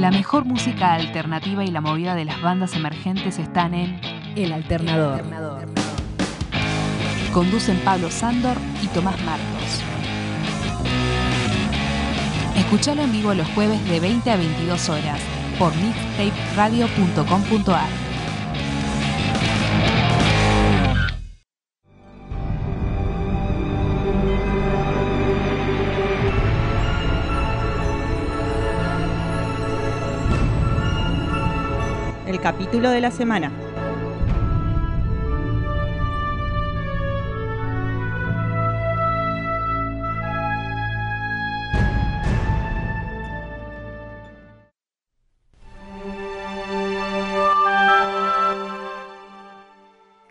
[0.00, 3.98] La mejor música alternativa y la movida de las bandas emergentes están en
[4.36, 5.22] El Alternador.
[7.32, 9.82] Conducen Pablo Sándor y Tomás Marcos.
[12.58, 15.18] Escuchalo en vivo los jueves de 20 a 22 horas
[15.58, 18.05] por mixtaperadio.com.ar.
[32.38, 33.52] capítulo de la semana.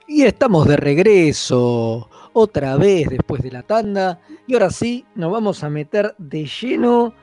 [0.08, 5.64] Y estamos de regreso, otra vez después de la tanda, y ahora sí nos vamos
[5.64, 7.14] a meter de lleno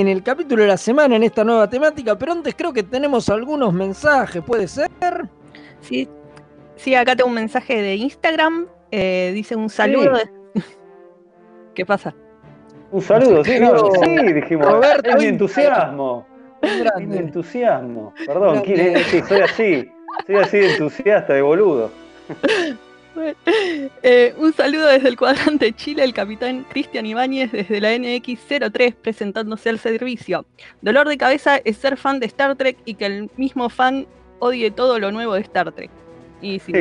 [0.00, 2.16] en el capítulo de la semana, en esta nueva temática.
[2.18, 4.90] Pero antes creo que tenemos algunos mensajes, ¿puede ser?
[5.80, 6.06] Sí,
[6.76, 8.66] sí acá tengo un mensaje de Instagram.
[8.90, 10.12] eh, dice un saludo.
[10.18, 10.30] de-
[11.74, 12.14] ¿Qué pasa?
[12.92, 14.70] Un saludo, sí, no, sí, dijimos.
[14.70, 15.84] Roberto es mi Instagram.
[15.92, 16.26] entusiasmo.
[16.62, 18.14] Es mi entusiasmo.
[18.26, 18.60] Perdón.
[18.60, 19.06] ¿quién es?
[19.06, 19.90] Sí, soy así.
[20.26, 21.90] Soy así de entusiasta, de boludo.
[24.02, 29.68] Eh, un saludo desde el cuadrante Chile, el capitán Cristian Ibáñez desde la NX03 presentándose
[29.70, 30.44] al servicio.
[30.82, 34.06] Dolor de cabeza es ser fan de Star Trek y que el mismo fan
[34.38, 35.90] odie todo lo nuevo de Star Trek.
[36.42, 36.72] Y sí,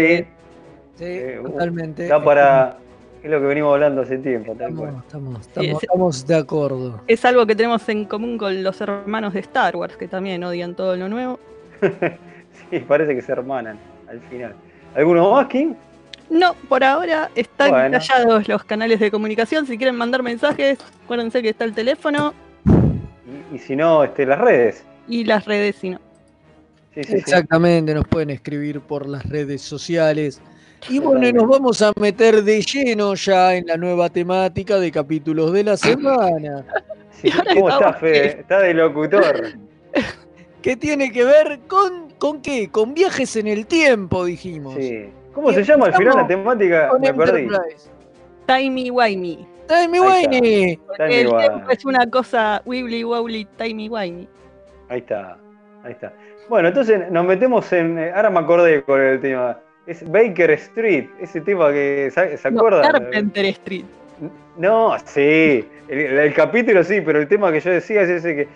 [1.00, 2.08] Eh, totalmente.
[2.08, 2.78] da para.
[3.24, 4.52] Es lo que venimos hablando hace tiempo.
[4.52, 7.02] Estamos, estamos de acuerdo.
[7.08, 10.76] es algo que tenemos en común con los hermanos de Star Wars, que también odian
[10.76, 11.40] todo lo nuevo.
[12.70, 13.78] Sí, parece que se hermanan
[14.10, 14.56] al final.
[14.96, 15.74] ¿Alguno más, King?
[16.30, 17.98] No, por ahora están Bueno.
[18.00, 19.68] callados los canales de comunicación.
[19.68, 22.34] Si quieren mandar mensajes, acuérdense que está el teléfono
[23.52, 24.84] Y, y si no, este, las redes.
[25.08, 26.00] y las redes, si no.
[26.94, 27.16] Sí, sí, sí.
[27.18, 30.42] Exactamente, nos pueden escribir por las redes sociales.
[30.90, 34.92] Y bueno, y nos vamos a meter de lleno ya en la nueva temática de
[34.92, 36.66] capítulos de la semana,
[37.54, 38.40] ¿Cómo está, Fede?
[38.42, 39.54] Está de locutor.
[40.62, 42.70] que tiene que ver con, ¿con qué?
[42.70, 44.76] Con viajes en el tiempo, dijimos.
[44.76, 45.10] Sí.
[45.36, 46.92] ¿Cómo se llama al final la temática?
[47.00, 47.48] Me perdí.
[48.48, 49.46] Timey wimey.
[49.68, 50.80] Timey wimey.
[51.00, 54.28] El tiempo es una cosa wibbly wobbly, timey wimey.
[54.90, 55.38] Ahí está,
[55.84, 56.14] ahí está.
[56.48, 57.98] Bueno, entonces nos metemos en.
[58.00, 59.60] eh, Ahora me acordé con el tema.
[59.88, 62.10] Es Baker Street, ese tema que.
[62.14, 62.84] ¿Se se No, acuerdan?
[62.92, 63.86] Carpenter Street.
[64.58, 65.68] No, sí.
[65.88, 68.48] El, el capítulo sí, pero el tema que yo decía es ese que.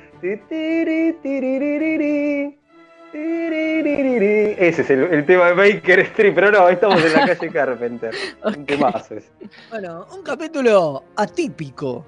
[3.11, 7.49] Ese es el, el tema de Baker Street, pero no, ahí estamos en la calle
[7.53, 8.11] Carpenter.
[8.43, 9.29] Un temazo ese.
[9.69, 12.05] Bueno, un capítulo atípico,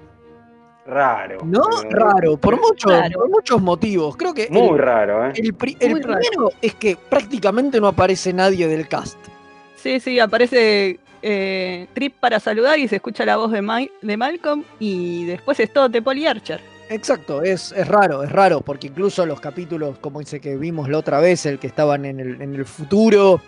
[0.86, 1.38] Raro.
[1.44, 1.62] ¿no?
[1.88, 3.12] pero- Raro, por muchos, Raro.
[3.20, 4.16] por muchos motivos.
[4.16, 5.32] Creo que Muy el, raro, ¿eh?
[5.36, 6.18] el pri- el Muy raro.
[6.20, 9.18] primero es que prácticamente no aparece nadie del cast.
[9.76, 14.16] Sí, sí, aparece eh, Trip para saludar y se escucha la voz de, Ma- de
[14.16, 16.60] Malcolm y después es todo de Polly Archer.
[16.92, 20.98] Exacto, es, es raro, es raro, porque incluso los capítulos, como dice que vimos la
[20.98, 23.40] otra vez, el que estaban en el, en el futuro,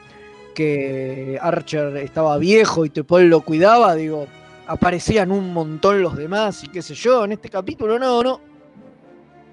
[0.55, 4.27] que Archer estaba viejo y Tepol lo cuidaba, digo,
[4.67, 8.41] aparecían un montón los demás y qué sé yo, en este capítulo no, no,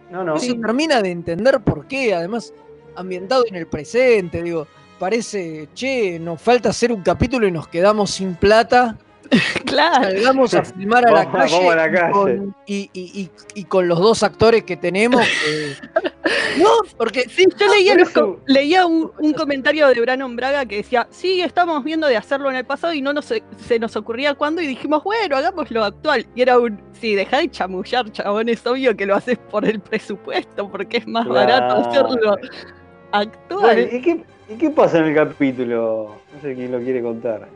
[0.10, 0.34] No, no.
[0.36, 2.54] no se termina de entender por qué, además
[2.96, 4.68] ambientado en el presente, digo,
[5.00, 8.98] parece, che, nos falta hacer un capítulo y nos quedamos sin plata,
[9.66, 10.04] Claro.
[10.04, 12.12] salgamos a filmar a la calle, vamos a la y calle.
[12.12, 13.30] con- Y, y- y-
[13.62, 15.22] y con los dos actores que tenemos.
[16.60, 16.68] no,
[16.98, 20.78] porque Sí, yo leía, los eso- com- leía un, un comentario de Brandon Braga que
[20.78, 24.34] decía, sí, estamos viendo de hacerlo en el pasado y no nos, se nos ocurría
[24.36, 26.26] cuándo y dijimos, bueno, hagámoslo actual.
[26.36, 29.80] Y era un, sí, deja de chamullar, chabón, es obvio que lo haces por el
[29.80, 32.36] presupuesto, porque es más barato hacerlo Bueno,
[33.14, 33.90] actual.
[33.92, 36.16] ¿y, qué, ¿Y qué pasa en el capítulo?
[36.34, 37.48] No sé quién lo quiere contar.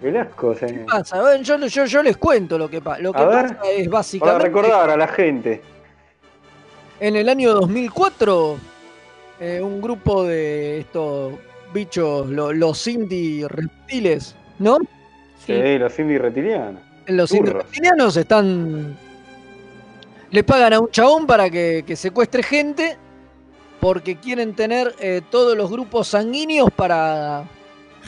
[0.00, 1.20] Velasco, se- ¿Qué pasa?
[1.20, 3.00] Bueno, yo, yo, yo les cuento lo que pasa.
[3.00, 5.62] Lo que A ver, pasa es para básicamente recordar a la gente.
[7.00, 8.56] en el año 2004
[9.40, 11.34] eh, un grupo de estos
[11.72, 14.78] bichos, lo- los indie reptiles, ¿no?
[15.44, 16.82] Sí, los indies reptilianos.
[17.06, 18.96] Los indie reptilianos están.
[20.30, 22.96] Le pagan a un chabón para que, que secuestre gente
[23.80, 27.44] porque quieren tener eh, todos los grupos sanguíneos para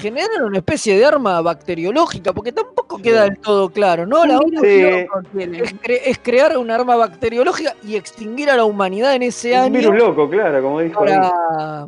[0.00, 4.24] generar una especie de arma bacteriológica, porque tampoco queda del todo claro, ¿no?
[4.26, 4.82] La Un Sí.
[4.82, 9.58] es, cre- es crear un arma bacteriológica y extinguir a la humanidad en ese Un
[9.58, 11.86] año virus loco, claro, como dijo para,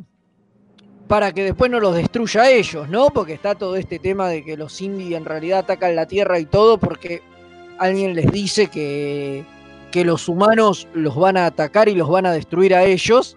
[1.09, 3.09] para que después no los destruya a ellos, ¿no?
[3.11, 6.47] Porque está todo este tema de que los indios en realidad atacan la Tierra y
[6.47, 7.23] todo porque
[7.79, 9.45] alguien les dice que,
[9.91, 13.37] que los humanos los van a atacar y los van a destruir a ellos.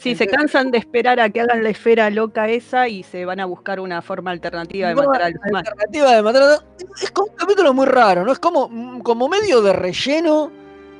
[0.00, 3.40] Sí, se cansan de esperar a que hagan la esfera loca esa y se van
[3.40, 6.64] a buscar una forma alternativa de matar a los alternativa de matar a-
[7.02, 8.32] Es como un capítulo muy raro, ¿no?
[8.32, 10.50] Es como, mm, como medio de relleno.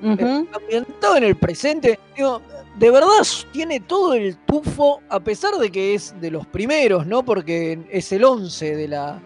[0.01, 0.47] Ujú.
[0.55, 1.99] ambientado en el presente.
[2.17, 2.41] Digo,
[2.79, 3.09] de verdad
[3.51, 7.25] tiene todo el tufo, a pesar de que es de los primeros, ¿no?
[7.25, 9.21] Porque es el 11 de la,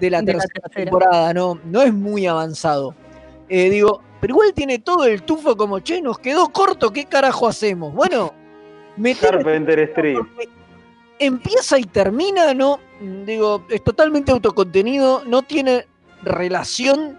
[0.00, 1.60] de la De la tercera temporada, ¿no?
[1.64, 2.92] No es muy avanzado.
[3.48, 7.46] Eh, digo, pero igual tiene todo el tufo como, che, nos quedó corto, ¿qué carajo
[7.46, 7.94] hacemos?
[7.94, 8.32] Bueno,
[9.20, 10.18] Carpenter Street.
[11.18, 12.78] empieza y termina, ¿no?
[13.24, 15.86] Digo, es totalmente autocontenido, no tiene
[16.22, 17.18] relación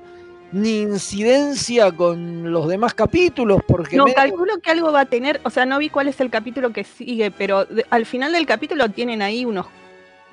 [0.51, 5.41] ni incidencia con los demás capítulos, porque No, medio- calculo que algo va a tener,
[5.43, 8.45] o sea, no vi cuál es el capítulo que sigue, pero de- al final del
[8.45, 9.65] capítulo tienen ahí unos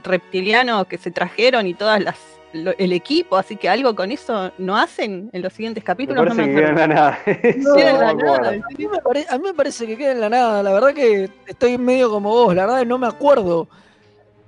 [0.04, 2.16] reptilianos que se trajeron y todas las
[2.55, 6.25] lo- el equipo, así que algo con eso no hacen en los siguientes Me capítulos.
[6.25, 6.88] parece no que me queda en acuerdo.
[6.88, 7.19] la nada.
[7.43, 8.49] Eso Queda en la me nada.
[8.51, 10.62] A mí, me pare- a mí me parece que queda en la nada.
[10.62, 12.55] La verdad que estoy medio como vos.
[12.55, 13.69] La verdad que no me acuerdo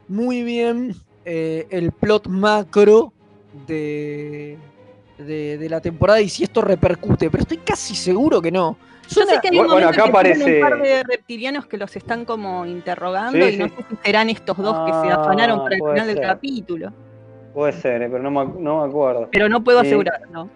[0.09, 3.13] muy bien eh, el plot macro
[3.67, 4.57] de,
[5.19, 8.77] de, de la temporada y si esto repercute, pero estoy casi seguro que no.
[9.09, 11.77] Yo sé que hay un Bueno, momento acá que aparece- un par de reptilianos que
[11.77, 15.21] los están como interrogando Sí, y no sé si serán estos dos que se Ah,
[15.21, 16.93] afanaron para el final del capítulo.
[17.57, 19.29] Puede ser, eh, pero no me, no me acuerdo.
[19.33, 19.87] Pero no puedo Sí.
[19.87, 20.51] asegurarlo.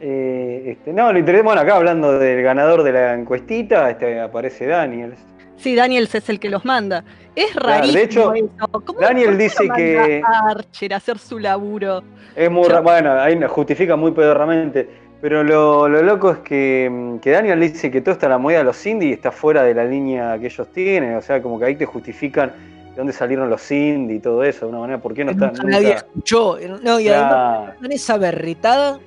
[0.00, 4.66] Eh, este, no, lo interesante, bueno, acá hablando del ganador de la encuestita, este, aparece
[4.68, 5.18] Daniels.
[5.56, 7.02] Sí, Daniels es el que los manda.
[7.34, 8.80] Es Claro, rarísimo de hecho, eso.
[8.84, 12.04] ¿Cómo- Daniel dice que- manda a Archer a hacer su laburo.
[12.36, 14.88] Es muy Yo- ra- bueno, ahí nos justifica muy pedorramente.
[15.20, 18.38] Pero lo, lo loco es que, mm, que Daniel dice que todo está en la
[18.38, 21.16] movida de los indies y está fuera de la línea que ellos tienen.
[21.16, 22.52] O sea, como que ahí te justifican
[22.92, 25.00] de dónde salieron los indies y todo eso, de una manera.
[25.00, 25.48] ¿Por qué no están?
[25.54, 26.58] nunca nadie escuchó.
[26.82, 27.72] No, y además Claro.
[27.80, 29.00] dan esa berretada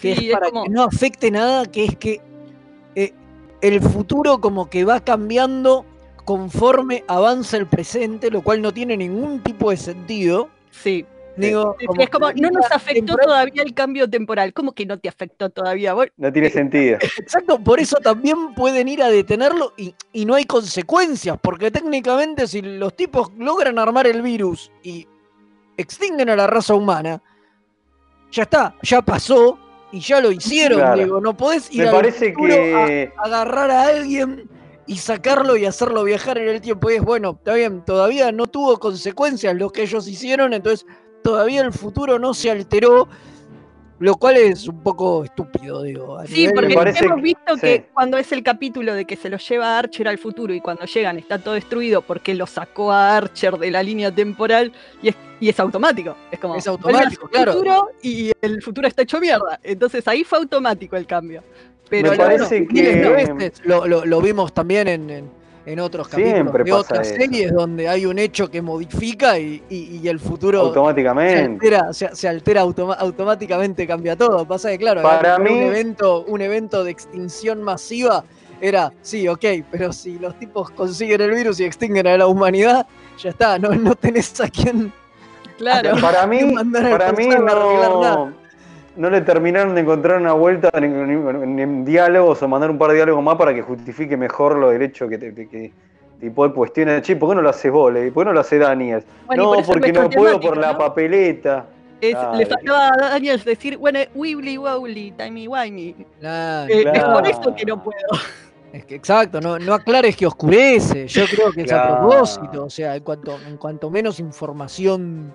[0.00, 2.20] que Sí, es para es como- que no afecte nada, que es que
[2.94, 3.12] eh,
[3.60, 5.84] el futuro como que va cambiando
[6.24, 10.48] conforme avanza el presente, lo cual no tiene ningún tipo de sentido.
[10.70, 11.04] Sí.
[11.36, 14.52] Digo, es como, no nos afectó todavía el cambio temporal.
[14.52, 15.92] ¿Cómo que no te afectó todavía?
[15.94, 16.98] Vos- No tiene sentido.
[17.18, 22.46] Exacto, por eso también pueden ir a detenerlo y, y no hay consecuencias, porque técnicamente
[22.46, 25.06] si los tipos logran armar el virus y
[25.76, 27.22] extinguen a la raza humana,
[28.32, 29.58] ya está, ya pasó
[29.92, 31.02] y ya lo hicieron, Claro.
[31.02, 33.12] digo, no podés ir Me al parece futuro que.
[33.16, 34.48] a agarrar a alguien
[34.86, 36.90] y sacarlo y hacerlo viajar en el tiempo.
[36.90, 40.86] Y es bueno, está bien, todavía no tuvo consecuencias lo que ellos hicieron, entonces
[41.26, 43.08] todavía el futuro no se alteró,
[43.98, 46.18] lo cual es un poco estúpido, digo.
[46.26, 47.60] Sí, porque hemos que- visto sí.
[47.60, 50.60] que cuando es el capítulo de que se lo lleva a Archer al futuro y
[50.60, 54.70] cuando llegan está todo destruido porque lo sacó a Archer de la línea temporal
[55.02, 56.14] y es, y es automático.
[56.30, 57.52] Es como Es automático, claro.
[57.54, 59.58] futuro y el futuro está hecho mierda.
[59.62, 61.42] Entonces ahí fue automático el cambio.
[61.88, 65.30] Pero Me lo- parece miles de que- veces lo, lo- lo vimos también en, en-
[65.66, 67.16] en otros capítulos Siempre de pasa otras eso.
[67.20, 71.42] series donde hay un hecho que modifica y, y- y el futuro se Automáticamente.
[71.42, 74.46] altera, se, se altera automáticamente, cambia todo.
[74.46, 78.24] Pasa que, claro, Para era un mí- evento, un evento de extinción masiva
[78.60, 82.86] era, sí, ok, pero si los tipos consiguen el virus y extinguen a la humanidad,
[83.18, 84.92] ya está, no, no tenés a quién,
[85.58, 85.96] claro.
[86.00, 86.38] Para mí,
[86.72, 88.32] para mí no, nada.
[88.96, 93.22] No le terminaron de encontrar una vuelta en diálogos o mandar un par de diálogos
[93.22, 95.72] más para que justifique mejor lo derecho que, te- que, que
[96.20, 97.02] tipo de cuestiones.
[97.02, 97.92] Che, ¿por qué no lo hace vos?
[97.92, 99.04] Le- ¿Por qué no lo hace Daniel?
[99.26, 101.66] Bueno, no, por porque no puedo por la papeleta.
[102.00, 102.16] Es-.
[102.36, 105.94] Le faltaba a Daniels decir, bueno, wibbly wobbly, timey wimey.
[106.20, 107.98] Claro, Eh, Es por eso que no puedo.
[108.72, 111.06] Es que exacto, no, no aclares que oscurece.
[111.08, 112.64] Yo creo que es a propósito.
[112.64, 115.32] O sea, en cuanto, en cuanto menos información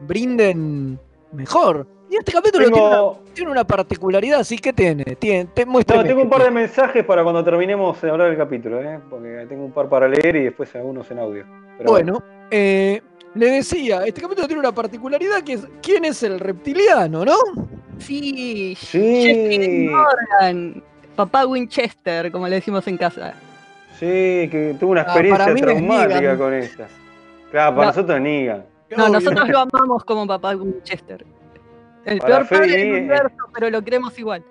[0.00, 0.98] brinden,
[1.32, 1.86] mejor.
[2.10, 5.04] Y este capítulo tiene, una, tiene una particularidad, sí que tiene.
[5.16, 8.80] tiene te, no, tengo un par de mensajes para cuando terminemos de hablar del capítulo,
[8.82, 9.00] ¿eh?
[9.10, 11.44] porque tengo un par para leer y después algunos en audio.
[11.78, 13.00] Pero Bueno, eh,
[13.34, 17.36] le decía, este capítulo tiene una particularidad que es quién es el reptiliano, ¿no?
[17.98, 19.88] Sí, Sí.
[19.90, 20.82] Morgan,
[21.16, 23.34] papá Winchester, como le decimos en casa.
[23.98, 24.06] Sí,
[24.50, 26.86] que tuvo una Ah, experiencia traumática con esta.
[27.50, 27.92] Claro, para No.
[27.92, 28.64] nosotros es Negan.
[28.96, 29.12] No, Obvio.
[29.14, 31.24] nosotros lo amamos como papá Winchester.
[32.04, 34.42] El peor padre del universo, pero lo queremos igual.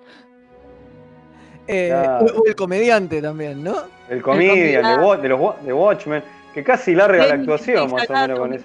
[1.66, 2.26] Eh, Claro.
[2.26, 3.74] o, o el comediante también, ¿no?
[4.10, 5.00] El comedian.
[5.02, 8.64] Wa- de los de Watchmen, que casi larga la actuación más o menos con ese.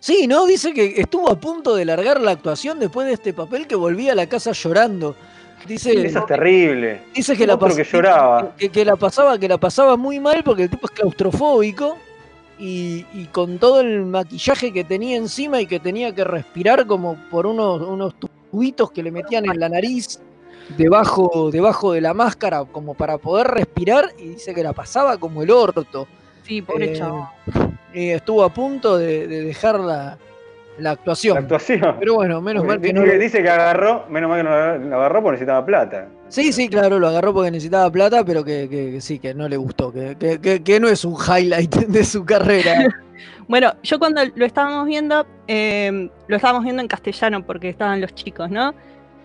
[0.00, 0.46] Sí, ¿no?
[0.46, 4.12] Dice que estuvo a punto de largar la actuación después de este papel que volvía
[4.12, 5.14] a la casa llorando.
[5.66, 7.02] Dice, Eso es terrible.
[7.14, 8.52] Dice que la, Otro pas- que lloraba.
[8.56, 11.98] Que, que la pasaba, que la pasaba muy mal porque el tipo es claustrofóbico
[12.62, 17.16] y, y con todo el maquillaje que tenía encima y que tenía que respirar como
[17.28, 18.14] por unos, unos
[18.52, 20.20] tubitos que le metían en la nariz
[20.78, 25.42] debajo, debajo de la máscara como para poder respirar y dice que la pasaba como
[25.42, 26.06] el orto.
[26.44, 27.28] Sí, pobre Eh, chavo.
[27.92, 29.80] Y estuvo a punto de, de dejar
[30.82, 31.34] la, actuación.
[31.36, 31.96] La actuación.
[31.98, 33.04] Pero bueno, menos mal que dice, no.
[33.06, 34.50] lo- dice que agarró, menos mal que no
[34.90, 36.08] lo agarró- porque necesitaba plata.
[36.28, 39.48] Sí, sí, claro, lo agarró porque necesitaba plata, pero que, que- que sí, que no
[39.48, 42.86] le gustó, que, que- que- que no es un highlight de su carrera.
[43.48, 48.14] Bueno, yo cuando lo estábamos viendo, eh, lo estábamos viendo en castellano porque estaban los
[48.14, 48.72] chicos, ¿no?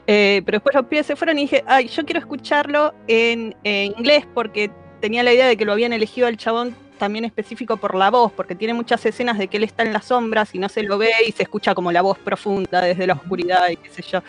[0.06, 3.94] Eh, pero después los pibes se fueron y dije, ay, yo quiero escucharlo en, en
[3.98, 4.70] inglés porque
[5.02, 8.32] tenía la idea de que lo habían elegido al chabón también específico por la voz,
[8.32, 10.98] porque tiene muchas escenas de que él está en las sombras y no se lo
[10.98, 14.22] ve y se escucha como la voz profunda desde la oscuridad y qué sé yo.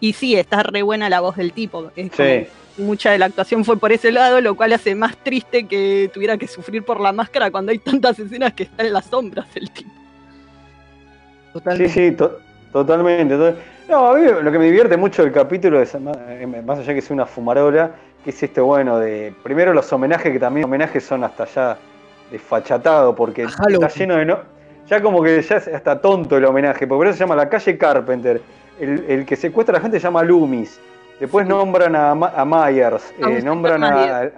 [0.00, 1.90] Y sí, está re buena la voz del tipo.
[1.96, 2.46] Es Sí.
[2.82, 6.36] mucha de la actuación fue por ese lado, lo cual hace más triste que tuviera
[6.36, 9.70] que sufrir por la máscara cuando hay tantas escenas que está en las sombras el
[9.70, 9.90] tipo.
[11.76, 12.38] Sí, sí, to-
[12.72, 13.34] totalmente.
[13.36, 13.54] to-
[13.88, 16.92] No, a mí lo que me divierte mucho del capítulo es, más eh, más allá
[16.92, 17.92] que sea una fumarola,
[18.24, 19.32] que es este bueno de.
[19.44, 21.78] Primero los homenajes, que también homenajes son hasta ya
[22.30, 24.24] desfachatados, porque está lleno de.
[24.24, 24.38] No,
[24.88, 27.48] ya como que ya es hasta tonto el homenaje, porque por eso se llama la
[27.48, 28.40] calle Carpenter.
[28.78, 30.78] El, el que secuestra a la gente se llama Loomis.
[31.18, 34.30] Después nombran a, Ma- a Myers, eh, nombran a, a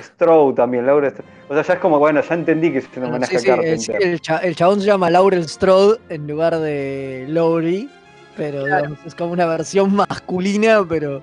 [0.00, 1.12] Stroud también, Laura.
[1.48, 3.56] O sea, ya es como, bueno, ya entendí que es un homenaje sí, sí, a
[3.56, 3.96] Carpenter.
[4.02, 7.90] el cha- el chabón se llama Laurel Strode en lugar de Lowry,
[8.38, 11.20] pero digamos, es como una versión masculina, pero,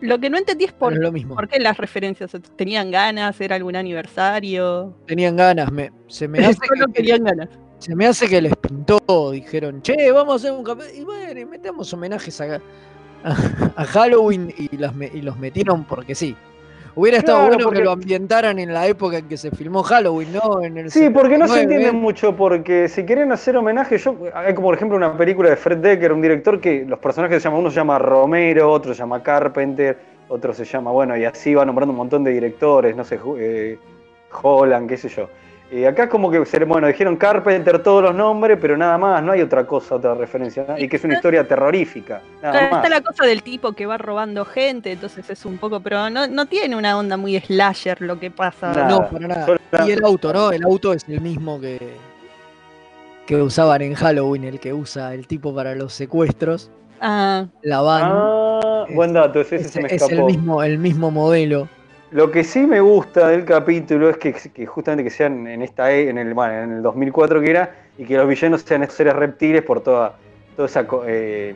[0.00, 1.34] Lo que no entendí es por, lo mismo.
[1.34, 2.30] por qué las referencias.
[2.56, 3.40] ¿Tenían ganas?
[3.40, 4.96] ¿Era algún aniversario?
[5.06, 7.48] Tenían ganas, me, se me hace Solo que, querían ganas.
[7.78, 11.40] se me hace que les pintó, dijeron, che, vamos a hacer un capítulo, y bueno,
[11.40, 12.60] y metemos homenajes a, a,
[13.76, 16.36] a Halloween y, las y los metieron porque sí.
[16.94, 19.82] Hubiera estado Claro, bueno porque- que lo ambientaran en la época en que se filmó
[19.82, 20.62] Halloween, ¿no?
[20.62, 21.62] En el Sí, porque no se 79.
[21.84, 25.56] entiende mucho, porque si quieren hacer homenaje, yo hay como por ejemplo una película de
[25.56, 28.98] Fred Decker, un director que los personajes se llaman, uno se llama Romero, otro se
[28.98, 33.04] llama Carpenter, otro se llama, bueno, y así va nombrando un montón de directores, no
[33.04, 33.78] sé, eh,
[34.42, 35.28] Holland, qué sé yo.
[35.72, 39.30] Y acá como que, se- bueno, dijeron Carpenter todos los nombres, pero nada más, no
[39.30, 40.76] hay otra cosa, otra referencia, ¿no?
[40.76, 42.84] y que es una historia terrorífica, nada Claro, más.
[42.84, 46.26] está la cosa del tipo que va robando gente, entonces es un poco, pero no,
[46.26, 48.72] no tiene una onda muy slasher lo que pasa.
[48.72, 48.88] Nada.
[48.88, 49.46] No, para nada.
[49.46, 50.50] Solo- Y el auto, ¿no?
[50.50, 51.78] El auto es el mismo que,
[53.26, 56.68] que usaban en Halloween, el que usa el tipo para los secuestros.
[57.00, 58.02] Ah, La van.
[58.12, 60.26] Ah, buen dato, ese, ese es, se me es el escapó.
[60.26, 61.68] mismo, el mismo modelo.
[62.12, 65.92] Lo que sí me gusta del capítulo es que, que justamente que sean en esta
[65.92, 68.96] e- en el bueno, en el 2004 que era y que los villanos sean estos
[68.96, 70.16] seres reptiles por toda
[70.56, 71.54] toda esa co- eh,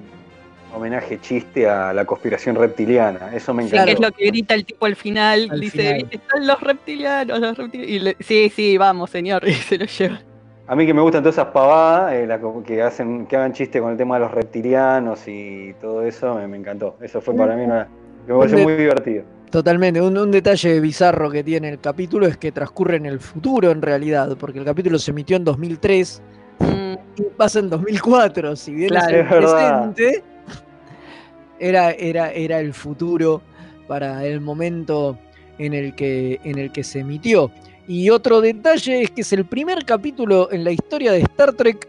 [0.73, 3.35] homenaje chiste a la conspiración reptiliana.
[3.35, 3.87] Eso me sí, encantó.
[3.87, 5.49] que es lo que grita el tipo al final.
[5.51, 6.09] Al dice, final.
[6.11, 7.91] están los reptilianos, los reptilianos.
[7.93, 9.43] Y le- sí, sí, vamos, señor.
[9.49, 10.21] Y se lo lleva.
[10.67, 13.81] A mí que me gustan todas esas pavadas, eh, la que hacen que hagan chiste
[13.81, 16.97] con el tema de los reptilianos y todo eso, me, me encantó.
[17.03, 17.87] Eso fue para mí una,
[18.27, 19.25] me pareció muy divertido.
[19.55, 20.01] Totalmente.
[20.01, 23.81] Un, un detalle bizarro que tiene el capítulo es que transcurre en el futuro en
[23.81, 26.23] realidad, porque el capítulo se emitió en 2003
[26.59, 28.57] Mm, y pasa en 2004.
[28.57, 29.17] Si bien Claro.
[29.17, 30.25] es el presente,
[31.59, 33.43] era, era, era el futuro
[33.87, 35.19] para el momento
[35.59, 37.51] en el, que, en el que se emitió.
[37.87, 41.87] Y otro detalle es que es el primer capítulo en la historia de Star Trek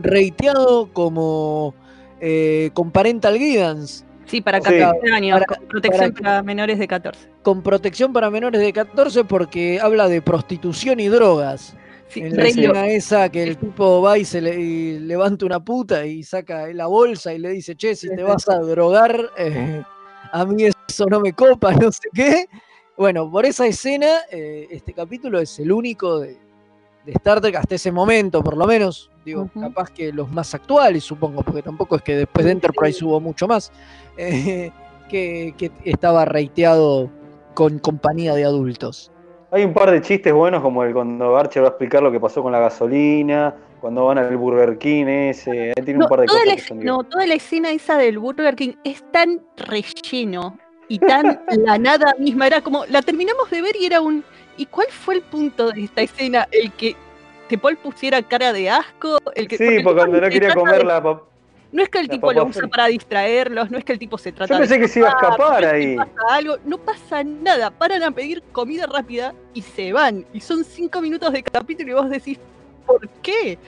[0.00, 1.74] reiteado como
[2.20, 4.05] eh, con parental guidance.
[4.26, 4.64] Sí, para Sí.
[4.78, 7.28] 14 años, Para- con protección para- para, menores de 14.
[7.42, 11.74] con protección para menores de 14 porque habla de prostitución y drogas.
[12.08, 15.58] Sí, en la escena esa que el tipo va y se le y levanta una
[15.58, 19.82] puta y saca la bolsa y le dice, che, si te vas a drogar, eh,
[20.32, 22.46] a mí eso no me copa, no sé qué.
[22.96, 26.38] Bueno, por esa escena, eh, este capítulo es el único de,
[27.04, 29.10] de Star Trek hasta ese momento, por lo menos.
[29.24, 33.20] Digo, capaz que los más actuales, supongo, porque tampoco es que después de Enterprise hubo
[33.20, 33.72] mucho más,
[34.16, 34.70] eh,
[35.08, 37.10] que, que estaba reiteado
[37.54, 39.10] con compañía de adultos.
[39.50, 42.20] Hay un par de chistes buenos, como el cuando Archer va a explicar lo que
[42.20, 46.20] pasó con la gasolina, cuando van al Burger King ese, ahí tiene No, un par
[46.20, 49.04] de toda cosas la, que son no, toda la escena esa del Burger King es
[49.12, 50.58] tan relleno
[50.88, 52.46] y tan la nada misma.
[52.48, 54.24] Era como, la terminamos de ver y era un.
[54.56, 56.48] ¿Y cuál fue el punto de esta escena?
[56.50, 56.96] El que
[57.48, 59.18] Te Paul pusiera cara de asco.
[59.34, 61.02] El que, Sí, porque cuando no quería comer de- la
[61.72, 64.16] No es que el la tipo lo usa para distraerlos, no es que el tipo
[64.16, 65.96] se trata Yo pensé de que se iba a escapar, no ahí.
[65.96, 70.24] pasa algo, no pasa nada, paran a pedir comida rápida y se van.
[70.32, 72.38] Y son cinco minutos de capítulo y vos decís,
[72.86, 73.58] ¿por qué?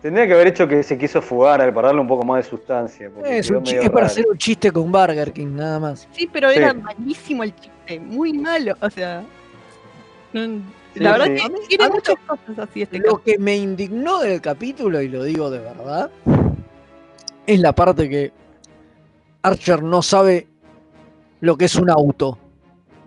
[0.00, 2.50] Tendría que haber hecho que se quiso fugar al para darle un poco más de
[2.50, 3.10] sustancia.
[3.24, 6.08] Es, un para hacer un chiste con Burger King, nada más.
[6.12, 6.58] Sí, pero Sí.
[6.58, 9.22] era malísimo el chiste, muy malo, o sea.
[10.32, 11.32] no- Sí, la verdad sí.
[11.60, 15.48] que tiene muchas cosas así este Lo que me indignó del capítulo, y lo digo
[15.50, 16.10] de verdad,
[17.46, 18.32] es la parte que
[19.42, 20.46] Archer no sabe
[21.40, 22.38] lo que es un auto.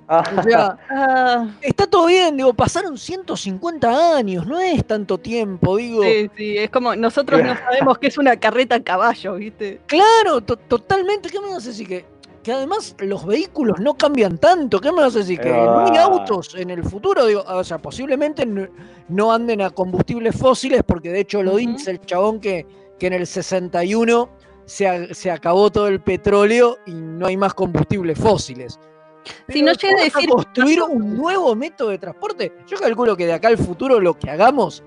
[0.08, 5.78] Ah, O sea, Ah, está todo bien, digo, pasaron 150 años, no es tanto tiempo,
[5.78, 6.04] digo.
[6.04, 9.82] sí, sí, es como nosotros no sabemos que es una carreta a caballo, ¿viste?
[9.88, 11.30] Claro, to- totalmente.
[11.30, 11.88] ¿Qué me vas a decir?
[11.88, 12.06] Que,
[12.44, 14.80] que además los vehículos no cambian tanto.
[14.80, 15.40] ¿Qué me vas a decir?
[15.40, 17.26] Que Es no hay autos en el futuro.
[17.26, 18.68] Digo, o sea, posiblemente no,
[19.10, 21.58] no anden a combustibles fósiles, porque de hecho lo Ujú.
[21.60, 22.68] dice el chabón que,
[23.00, 24.30] que en el 61
[24.66, 28.80] se, se acabó todo el petróleo y no hay más combustibles fósiles.
[29.50, 32.54] Si no Pero llega a ¿vamos decir construir un nuevo método de transporte.
[32.68, 34.84] Yo calculo que de acá al futuro lo que hagamos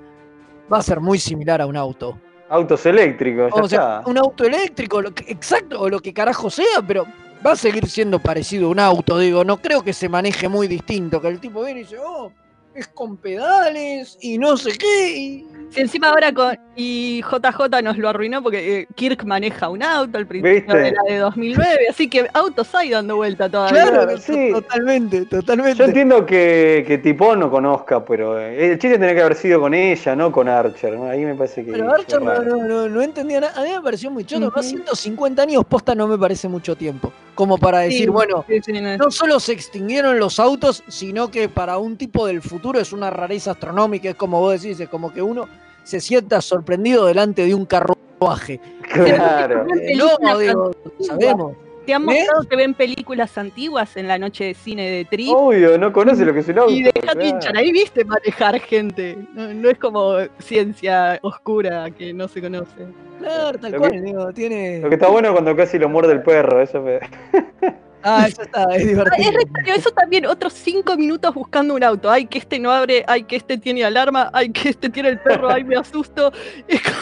[0.72, 2.18] va a ser muy similar a un auto.
[2.50, 4.10] autos eléctricos, ya O sea, está.
[4.10, 7.04] un auto eléctrico, lo que- exacto, o lo que carajo sea, pero
[7.46, 10.66] va a seguir siendo parecido a un auto, digo, no creo que se maneje muy
[10.66, 12.32] distinto, que el tipo viene y dice, oh,
[12.74, 16.58] es con pedales y no sé qué, y Si encima ahora con.
[16.80, 20.76] Y JJ nos lo arruinó porque eh, Kirk maneja un auto al principio ¿Viste?
[20.78, 23.90] de la de 2009, así que autos hay dando vuelta todavía.
[23.90, 24.52] Claro, sí.
[24.52, 25.82] totalmente, Yo totalmente.
[25.82, 29.74] entiendo que, que Tipón no conozca, pero eh, el chiste tenía que haber sido con
[29.74, 30.92] ella, no con Archer.
[30.92, 31.06] ¿no?
[31.06, 31.72] Ahí me parece que.
[31.72, 33.60] Pero Archer no, no, no, no entendía nada.
[33.60, 34.46] A mí me pareció muy choto.
[34.46, 34.56] Ujú.
[34.56, 37.12] Más 150 años posta no me parece mucho tiempo.
[37.34, 41.78] Como para decir, Sí, bueno, sí, no solo se extinguieron los autos, sino que para
[41.78, 44.10] un tipo del futuro es una rareza astronómica.
[44.10, 45.48] Es como vos decís, es como que uno
[45.88, 48.60] se sienta sorprendido delante de un carruaje.
[48.92, 49.64] Claro.
[49.80, 51.56] Eh, no, digo, sabemos.
[51.86, 52.04] ¿Te han ¿Eh?
[52.04, 55.30] mostrado que ven películas antiguas en la noche de cine de Trip?
[55.34, 56.70] Obvio, no conoce lo que es un auto.
[56.72, 57.24] y dejate claro.
[57.24, 59.16] hinchar, ahí viste manejar gente.
[59.32, 62.86] No, no es como ciencia oscura que no se conoce.
[63.18, 64.80] Claro, tal Lo cual, que- digo, tiene.
[64.80, 66.98] Lo que está bueno es cuando casi lo muerde el perro, eso me...
[68.02, 69.30] Ah, eso está, es Ah, es divertido.
[69.32, 72.10] re extraño, eso también, otros cinco minutos buscando un auto.
[72.10, 75.18] Ay, que este no abre, ay, que este tiene alarma, ay, que este tiene el
[75.20, 76.32] perro, ay, me asusto.
[76.68, 76.96] Es como,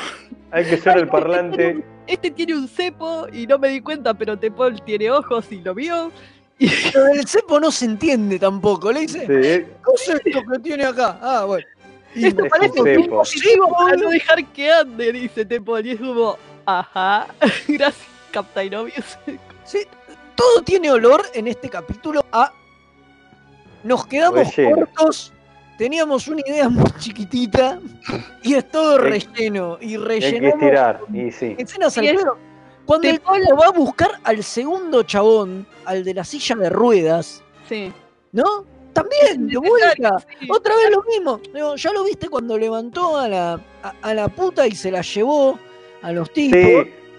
[0.53, 1.85] Hay que ser el parlante.
[2.07, 5.75] este tiene un cepo y no me di cuenta, pero Tepol tiene ojos y lo
[5.75, 6.11] vio.
[6.59, 8.91] Y Pero el cepo no se entiende tampoco.
[8.91, 9.27] Le dice, Sí.
[9.27, 11.19] ¿qué es esto que tiene acá?
[11.21, 11.67] Ah, bueno.
[12.15, 15.85] Y esto es parece un dispositivo para no dejar que ande, dice Tepol.
[15.85, 17.27] Y es como, ajá,
[17.69, 19.19] gracias, Captain Obvious.
[19.65, 19.81] Sí,
[20.37, 22.53] todo tiene olor en este capítulo a.
[23.83, 24.87] Nos quedamos Relleno.
[24.95, 25.33] cortos,
[25.79, 27.79] teníamos una idea muy chiquitita
[28.43, 29.79] y es todo relleno.
[29.81, 31.55] Y Y hay que estirar, y sí.
[31.59, 32.39] escenas al Y es- pedo.
[32.85, 37.43] Cuando el tipo va a buscar al segundo chabón, al de la silla de ruedas,
[37.69, 37.93] Sí.
[38.31, 38.45] ¿no?
[38.93, 40.25] También, de vuelta.
[40.41, 40.49] Sí.
[40.49, 41.41] Otra vez lo mismo.
[41.53, 45.03] Digo, ya lo viste cuando levantó a la, a, a la puta y se la
[45.03, 45.59] llevó
[46.01, 46.59] a los tipos.
[46.61, 46.75] Sí,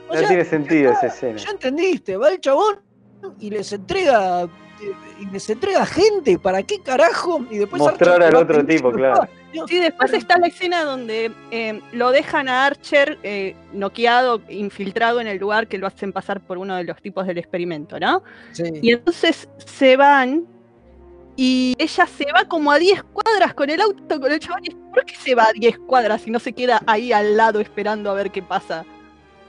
[0.10, 1.38] O no sea, tiene sentido esa escena.
[1.38, 2.80] Ya entendiste, va el chabón
[3.40, 7.46] y les entrega eh, y les entrega gente, ¿para qué carajo?
[7.50, 9.24] Y después Mostrar al otro tipo, claro.
[9.24, 14.42] "Ah, Dios, Sí, después está la escena donde eh, lo dejan a Archer eh, noqueado,
[14.50, 18.00] infiltrado en el lugar que lo hacen pasar por uno de los tipos del experimento,
[18.00, 18.24] ¿no?
[18.52, 18.66] sí.
[18.82, 20.46] Y entonces se van
[21.36, 24.62] y ella se va como a 10 cuadras con el auto, con el chaval.
[24.94, 28.10] ¿Por qué se va a 10 cuadras y no se queda ahí al lado esperando
[28.12, 28.86] a ver qué pasa?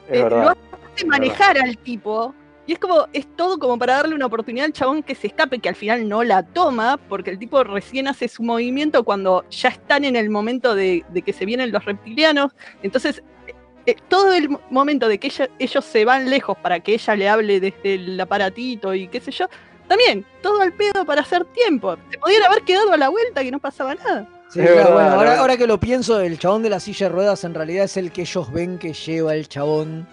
[0.08, 2.34] Es Eh, lo hace manejar al tipo.
[2.68, 5.58] Y es como, es todo como para darle una oportunidad al chabón que se escape,
[5.58, 9.70] que al final no la toma, porque el tipo recién hace su movimiento cuando ya
[9.70, 12.52] están en el momento de, de que se vienen los reptilianos.
[12.82, 13.54] Entonces, eh,
[13.86, 17.16] eh, todo el mo- momento de que ella- ellos se van lejos para que ella
[17.16, 19.46] le hable desde el aparatito y qué sé yo,
[19.88, 21.96] también, todo al pedo para hacer tiempo.
[22.10, 24.28] Se podían haber quedado a la vuelta que no pasaba nada.
[24.50, 27.14] Sí, claro, verdad, bueno, ahora, ahora que lo pienso, el chabón de la silla de
[27.14, 30.06] ruedas en realidad es el que ellos ven que lleva el chabón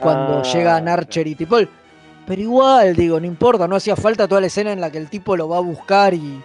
[0.00, 1.68] cuando Ah, llegan Archer y Tipol.
[2.26, 5.08] Pero igual, digo, no importa, no hacía falta toda la escena en la que el
[5.08, 6.42] tipo lo va a buscar y,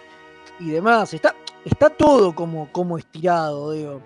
[0.60, 1.12] y demás.
[1.12, 1.34] Está,
[1.64, 4.00] está todo como, como estirado, digo.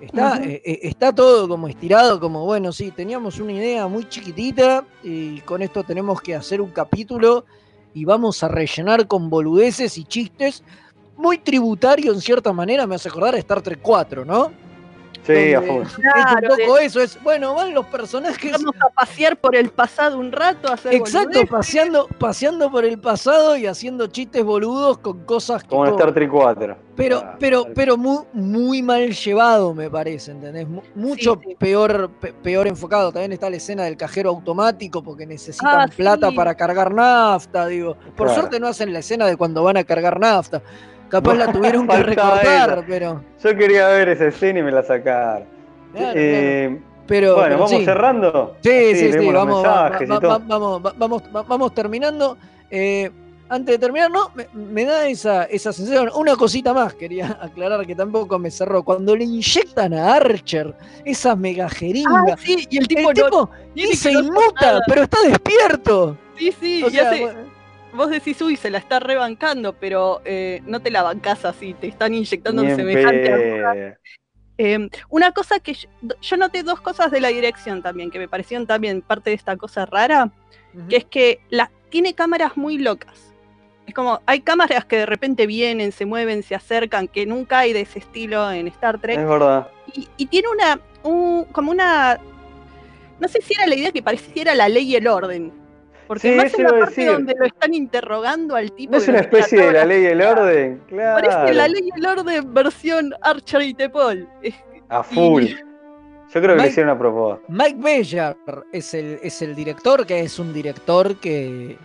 [0.00, 4.82] Está, eh, eh, está todo como estirado, como bueno, sí, teníamos una idea muy chiquitita
[5.02, 7.44] y con esto tenemos que hacer un capítulo
[7.92, 10.64] y vamos a rellenar con boludeces y chistes.
[11.18, 14.50] Muy tributario en cierta manera, me hace acordar a Star Trek 4, ¿no?
[15.26, 15.82] Sí, a Donde full.
[15.82, 19.68] Es un Claro, poco eso, es, bueno, van los personajes Vamos a pasear por el
[19.70, 21.50] pasado un rato, a hacer Exacto, boludeces.
[21.50, 25.68] paseando, paseando por el pasado y haciendo chistes boludos con cosas que.
[25.68, 26.76] Como en Star Trek 4.
[26.96, 30.66] pero, Ah, pero, pero muy, muy mal llevado, me parece, ¿entendés?
[30.68, 31.54] Mu- Mucho sí.
[31.58, 33.12] peor, pe- peor enfocado.
[33.12, 36.34] También está la escena del cajero automático porque necesitan Ah, plata sí.
[36.36, 37.94] para cargar nafta, digo.
[38.16, 38.34] Por Claro.
[38.34, 40.62] suerte no hacen la escena de cuando van a cargar nafta.
[41.10, 42.86] Capaz la tuvieron que recortar, esa.
[42.86, 43.22] pero.
[43.42, 45.44] Yo quería ver esa escena y me la sacaron.
[45.92, 46.90] claro, Eh, claro.
[47.06, 47.84] Pero, bueno, pero ¿vamos sí.
[47.84, 48.56] cerrando?
[48.62, 52.38] Sí, sí, sí, vamos, va- va- vamos, va- vamos, va- vamos terminando.
[52.70, 53.10] Eh,
[53.48, 56.08] antes de terminar, no, me, me da esa, esa sensación.
[56.14, 58.84] Una cosita más quería aclarar que tampoco me cerró.
[58.84, 60.72] Cuando le inyectan a Archer
[61.04, 64.66] esa mega jeringa, Ah, sí, y el el tipo, tipo, no, ni tiene se inmuta,
[64.66, 64.80] nada.
[64.86, 66.16] pero está despierto.
[66.38, 67.40] Sí, sí, O y sea, hace- bueno,
[67.92, 71.88] vos decís, uy, se la está rebancando, pero eh, no te la bancás así, te
[71.88, 73.96] están inyectando Ni un en semejante.
[74.58, 75.88] Eh, una cosa que yo,
[76.20, 79.56] yo noté dos cosas de la dirección también, que me parecieron también parte de esta
[79.56, 80.30] cosa rara,
[80.88, 83.32] que es que la, tiene cámaras muy locas.
[83.86, 87.72] Es como, hay cámaras que de repente vienen, se mueven, se acercan, que nunca hay
[87.72, 89.18] de ese estilo en Star Trek.
[89.18, 89.68] Es verdad.
[89.94, 92.20] Y, y tiene una, un- como una,
[93.18, 95.52] no sé si era la idea que pareciera la ley y el orden.
[96.10, 97.06] Porque Sí, más en la parte decir.
[97.12, 98.90] donde lo están interrogando al tipo.
[98.90, 100.82] ¿No es una especie de la ley y el orden?
[100.88, 101.24] Claro.
[101.28, 104.28] Parece la ley y el orden versión Archer y Tepol.
[104.88, 105.44] A full.
[105.44, 107.44] Yo creo que Mike- le hicieron a propósito.
[107.48, 108.36] Mike Beller
[108.72, 111.76] es el, es el director, que es un director que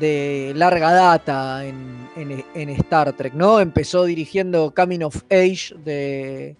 [0.00, 3.60] de larga data en, en- en Star Trek, ¿no?
[3.60, 6.56] Empezó dirigiendo Coming of Age de,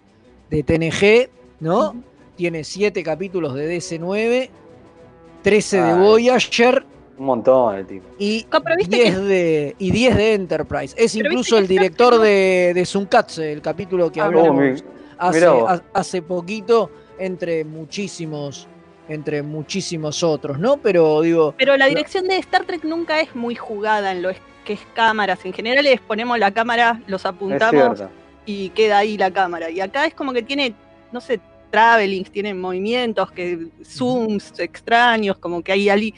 [0.51, 1.95] de TNG, ¿no?
[2.35, 4.49] Tiene 7 capítulos de DC9,
[5.43, 5.95] 13 de Ah.
[5.95, 6.85] Voyager
[7.17, 8.07] Un montón el tipo.
[8.17, 10.95] y No, pero viste 10 de, y 10 de Enterprise.
[10.97, 12.85] Es incluso el director de, de
[13.37, 14.81] el capítulo que Ah, hablamos mi-
[15.17, 15.47] hace,
[15.93, 16.89] hace poquito,
[17.19, 18.67] entre muchísimos,
[19.07, 20.77] entre muchísimos otros, ¿no?
[20.77, 24.41] Pero digo, Pero la dirección de Star Trek nunca es muy jugada en lo es-
[24.65, 25.39] que es cámaras.
[25.45, 28.01] En general es ponemos la cámara, los apuntamos
[28.45, 29.69] y queda ahí la cámara.
[29.69, 30.73] Y acá es como que tiene,
[31.11, 31.39] no sé,
[31.77, 36.13] travelings, tiene movimientos, que zooms extraños, como que hay ali.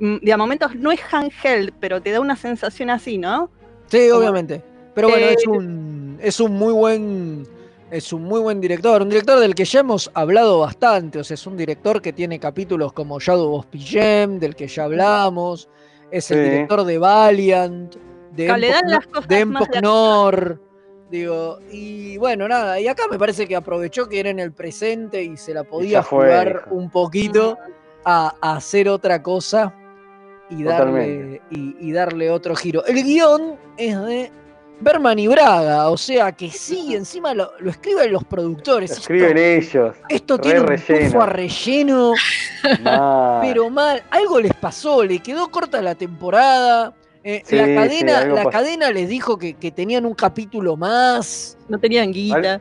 [0.00, 3.50] mm, De a momentos no es handheld, pero te da una sensación así, ¿no?
[3.88, 4.62] sí, Como- obviamente.
[4.94, 7.46] Pero bueno, Eh, es un, es un muy buen.
[7.90, 11.34] Es un muy buen director, un director del que ya hemos hablado bastante, o sea,
[11.34, 15.68] es un director que tiene capítulos como Shadow of PGM, del que ya hablamos,
[16.10, 16.42] es el Sí.
[16.50, 17.94] director de Valiant,
[18.34, 18.46] de
[19.82, 20.58] Nor,
[21.12, 25.22] digo, y bueno, nada, y acá me parece que aprovechó que era en el presente
[25.22, 27.56] y se la podía fue, jugar un poquito
[28.04, 29.72] a, a hacer otra cosa
[30.50, 32.84] y darle, y, y darle otro giro.
[32.86, 34.32] El guion es de
[34.80, 38.90] Berman y Braga, o sea que sí, encima lo, lo escriben los productores.
[38.90, 39.94] Lo Esto- escriben ellos.
[40.08, 41.22] esto tiene un relleno.
[41.22, 42.12] a relleno,
[42.82, 43.40] Mal.
[43.42, 44.02] pero mal.
[44.10, 46.94] Algo les pasó, le quedó corta la temporada.
[47.24, 51.56] Eh, Sí, la cadena, la cadena les dijo que, que tenían un capítulo más.
[51.68, 52.60] No tenían guita.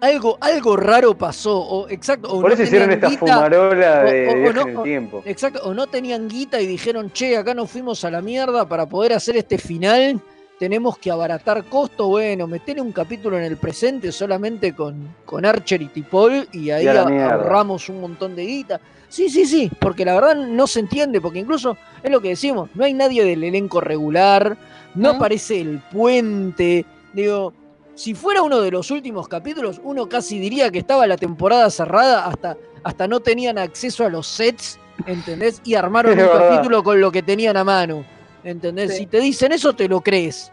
[0.00, 1.58] Algo, algo raro pasó.
[1.58, 2.28] O, exacto.
[2.28, 4.60] o Por no eso hicieron tenían esta guita, fumarola o- de o- o viaje no,
[4.62, 5.22] en el o- tiempo.
[5.24, 8.86] Exacto, o no tenían guita y dijeron, che, acá nos fuimos a la mierda para
[8.86, 10.20] poder hacer este final.
[10.60, 12.08] Tenemos que abaratar costo.
[12.08, 16.84] Bueno, meter un capítulo en el presente solamente con, con Archer y Tipol y ahí
[16.84, 18.80] Y ahorramos un montón de guita.
[19.08, 22.68] Sí, sí, sí, porque la verdad no se entiende, porque incluso es lo que decimos,
[22.74, 24.56] no hay nadie del elenco regular,
[24.94, 26.84] no aparece el puente.
[27.14, 27.54] Digo,
[27.94, 32.26] si fuera uno de los últimos capítulos, uno casi diría que estaba la temporada cerrada,
[32.26, 35.60] hasta, hasta no tenían acceso a los sets, ¿entendés?
[35.64, 36.50] Y armaron Es un verdad.
[36.50, 38.04] capítulo con lo que tenían a mano,
[38.44, 38.92] ¿entendés?
[38.92, 38.98] Sí.
[38.98, 40.52] Si te dicen eso, te lo crees.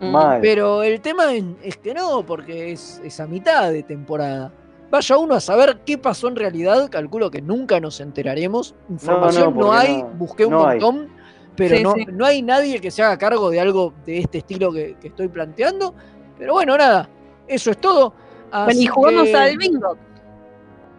[0.00, 0.40] Mal.
[0.40, 4.52] Pero el tema es, es que no, porque es, es a mitad de temporada.
[4.90, 8.74] Vaya uno a saber qué pasó en realidad, calculo que nunca nos enteraremos.
[8.88, 10.80] Información no, hay, no- busqué un no hay.
[10.80, 11.08] montón,
[11.56, 12.06] pero Sí, no, sí.
[12.10, 15.28] no hay nadie que se haga cargo de algo de este estilo que, que estoy
[15.28, 15.94] planteando.
[16.38, 17.08] Pero bueno, nada,
[17.46, 18.14] eso es todo.
[18.50, 19.96] Bueno, Así y jugamos que- al bingo.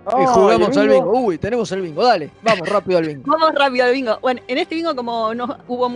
[0.06, 1.12] y Ay, jugamos el al bingo.
[1.22, 3.24] Uy, tenemos el bingo, dale, vamos rápido al bingo.
[3.32, 4.18] Vamos rápido al bingo.
[4.22, 5.90] Bueno, en este bingo, como no hubo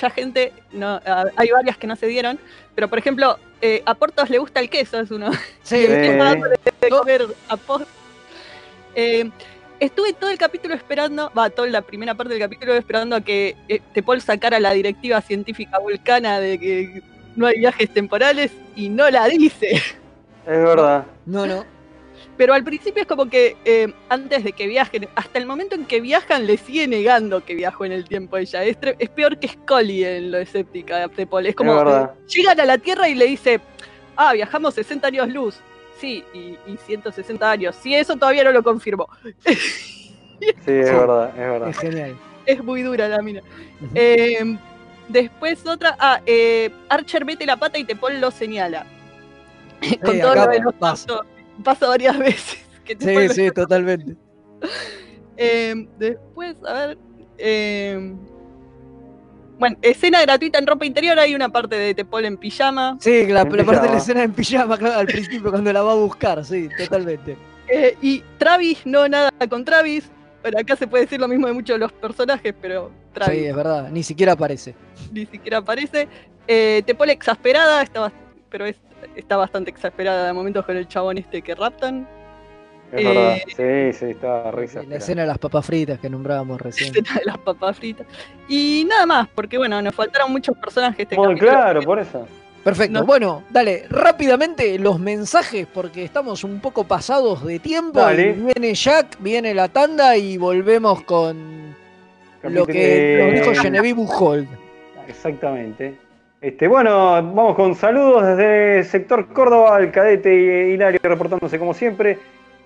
[0.00, 0.98] mucha gente, no,
[1.36, 2.38] hay varias que no se dieron.
[2.74, 5.30] Pero, por ejemplo, eh, a Portos le gusta el queso, es uno.
[5.62, 6.18] Sí, de
[6.88, 7.58] comer a.
[8.94, 9.30] Eh,
[9.78, 13.56] estuve todo el capítulo esperando, va, toda la primera parte del capítulo esperando a que
[13.68, 17.02] eh, Tepol sacara la directiva científica vulcana de que
[17.36, 19.72] no hay viajes temporales y no la dice.
[19.72, 19.84] Es
[20.46, 21.04] verdad.
[21.26, 21.64] No, no.
[22.40, 25.84] Pero al principio es como que eh, antes de que viajen, hasta el momento en
[25.84, 28.64] que viajan, le sigue negando que viajó en el tiempo ella.
[28.64, 28.78] Es,
[29.10, 31.44] peor que Scully en lo escéptica de Paul.
[31.44, 33.60] Es como, Es llegan a la Tierra y le dice,
[34.16, 35.60] ah, viajamos 60 años luz.
[35.98, 37.76] Sí, y, y 160 años.
[37.78, 39.06] Sí, eso todavía no lo confirmo.
[40.40, 41.68] Sí, es verdad, es verdad.
[41.68, 42.16] Es genial.
[42.46, 43.42] Es muy dura la mina.
[43.94, 44.56] Eh,
[45.08, 48.86] después otra, ah, eh, Archer mete la pata y Tepol lo señala.
[50.02, 51.20] Con Sí, todo lo de los pasa.
[51.62, 52.58] Pasa varias veces.
[52.84, 54.16] que Tepol Sí, sí, totalmente.
[55.42, 56.98] Eh, después, a ver.
[57.38, 58.12] eh,
[59.58, 61.18] bueno, escena gratuita en ropa interior.
[61.18, 62.98] Hay una parte de Tepol en pijama.
[63.00, 65.82] Sí, la, En la parte de la escena en pijama, claro, al principio cuando la
[65.82, 67.36] va a buscar, sí, totalmente.
[67.68, 70.10] Eh, y Travis, no nada con Travis.
[70.42, 73.44] Bueno, acá se puede decir lo mismo de muchos de los personajes, pero Travis Sí,
[73.46, 74.74] es verdad, ni siquiera aparece.
[75.12, 76.08] ni siquiera aparece.
[76.48, 78.12] Eh, Tepol exasperada, está, bast-
[78.50, 78.76] pero es,
[79.20, 82.06] está bastante exasperada de momentos con el chabón este que raptan.
[82.92, 83.36] Es Eh, verdad.
[83.46, 86.90] Sí, sí, está re Sí, la escena de las papas fritas que nombrábamos recién.
[86.90, 88.06] escena de las papas fritas.
[88.48, 92.26] Y nada más, porque bueno, nos faltaron muchos personajes este Bueno, claro, por eso.
[92.64, 92.98] Perfecto.
[93.00, 93.06] No.
[93.06, 98.00] Bueno, dale, rápidamente los mensajes, porque estamos un poco pasados de tiempo.
[98.00, 98.32] Dale.
[98.32, 101.74] viene Jack, viene la tanda y volvemos con
[102.42, 104.48] lo que nos dijo Eh, Genevieve Buchholz.
[105.08, 105.96] Exactamente.
[106.40, 112.18] Este, bueno, vamos con saludos desde el sector Córdoba, el cadete Hilario reportándose como siempre.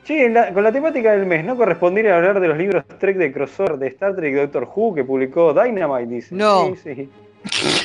[0.05, 3.33] Che, la- con la temática del mes, ¿no correspondería hablar de los libros Trek de
[3.33, 6.07] crossover de Star Trek y Doctor Who que publicó Dynamite?
[6.15, 6.35] Dice.
[6.35, 6.75] No.
[6.77, 7.09] Sí,
[7.55, 7.85] sí.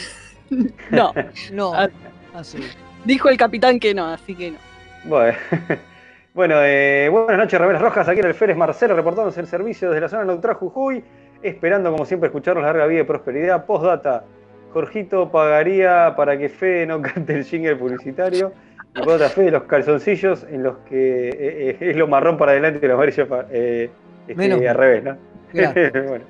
[0.91, 1.13] No,
[1.53, 1.87] No, Ah.
[2.33, 2.57] así.
[3.05, 4.57] dijo el capitán que no, así que no.
[5.05, 5.37] Bueno,
[6.33, 8.07] bueno eh, buenas noches, Remeras Rojas.
[8.09, 11.03] Aquí en el Férez Marcelo reportándose el servicio desde la zona neutral Jujuy.
[11.41, 13.65] Esperando, como siempre, escucharlos larga vida y prosperidad.
[13.65, 14.25] Postdata.
[14.71, 18.51] Jorgito pagaría para que Fede no cante el jingle publicitario.
[18.95, 22.53] Y por otra fe, los calzoncillos en los que eh, eh, es lo marrón para
[22.53, 23.89] adelante y lo amarillo para, eh,
[24.27, 25.17] este, Menos al revés, ¿no?
[26.07, 26.25] Bueno.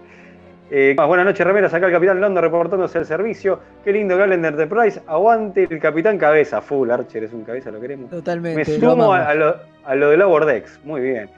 [0.72, 1.74] Eh, más, buenas noches, remeras.
[1.74, 3.60] Acá el Capitán Lando reportándose el servicio.
[3.84, 5.02] Qué lindo que hablen de Enterprise.
[5.08, 6.62] Aguante el Capitán Cabeza.
[6.62, 8.10] Full, Archer es un cabeza, lo queremos.
[8.12, 8.58] Totalmente.
[8.58, 10.80] Me sumo a, a lo, a lo de Lower Decks.
[10.84, 11.30] Muy bien.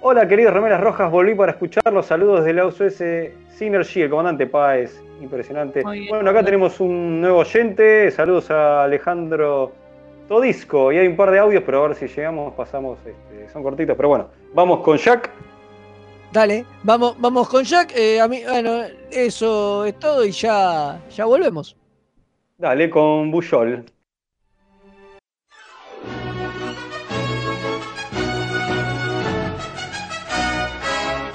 [0.00, 1.10] Hola, queridos remeras rojas.
[1.10, 2.06] Volví para escucharlos.
[2.06, 3.02] Saludos de la USS
[3.48, 5.02] Synergy, el comandante Páez.
[5.20, 5.82] Impresionante.
[5.84, 6.10] Muy bien.
[6.10, 8.10] Bueno, acá tenemos un nuevo oyente.
[8.10, 9.72] Saludos a Alejandro
[10.28, 10.92] Todisco.
[10.92, 12.98] Y hay un par de audios, pero a ver si llegamos, pasamos.
[13.04, 14.28] este, son cortitos, pero bueno.
[14.54, 15.30] Vamos con Jack.
[16.32, 17.92] Dale, vamos, vamos con Jack.
[17.96, 21.74] Eh, a mí, bueno, eso es todo y ya, ya volvemos.
[22.58, 23.84] Dale, con Buyol.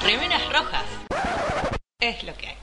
[0.06, 0.86] Remeras rojas.
[2.00, 2.63] Es lo que hay.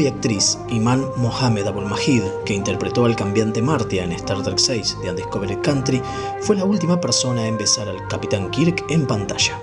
[0.00, 5.10] Y actriz Iman Mohamed Abulmajid, que interpretó al cambiante Martia en Star Trek VI de
[5.10, 6.02] Undiscovered Country,
[6.40, 9.60] fue la última persona en besar al Capitán Kirk en pantalla.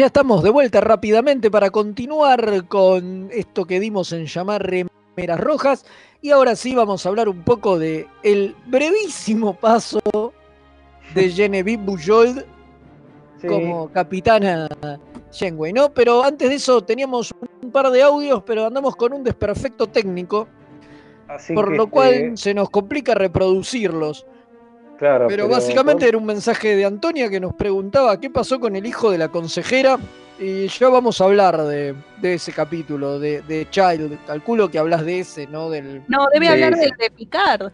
[0.00, 5.84] Ya estamos de vuelta rápidamente para continuar con esto que dimos en llamar remeras rojas.
[6.22, 10.00] Y ahora sí vamos a hablar un poco de el brevísimo paso
[11.14, 12.46] de Genevieve Bujold
[13.42, 13.46] Sí.
[13.46, 14.68] como capitana
[15.38, 15.92] Janeway, ¿no?
[15.92, 17.32] Pero antes de eso teníamos
[17.62, 20.48] un par de audios, pero andamos con un desperfecto técnico,
[21.28, 24.26] Así por lo este, cual se nos complica reproducirlos.
[25.00, 28.84] Claro, Pero básicamente era un mensaje de Antonia que nos preguntaba qué pasó con el
[28.84, 29.98] hijo de la consejera.
[30.38, 34.18] Y ya vamos a hablar de, de ese capítulo, de, de Child.
[34.26, 35.70] Calculo que hablas de ese, ¿no?
[35.70, 37.72] Del, No, debe hablar del de Picard.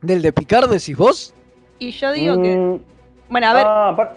[0.00, 1.32] del de Picard, decís vos.
[1.78, 2.56] Y yo digo que.
[2.56, 2.80] Mm,
[3.28, 4.12] Bueno, a ver, ah,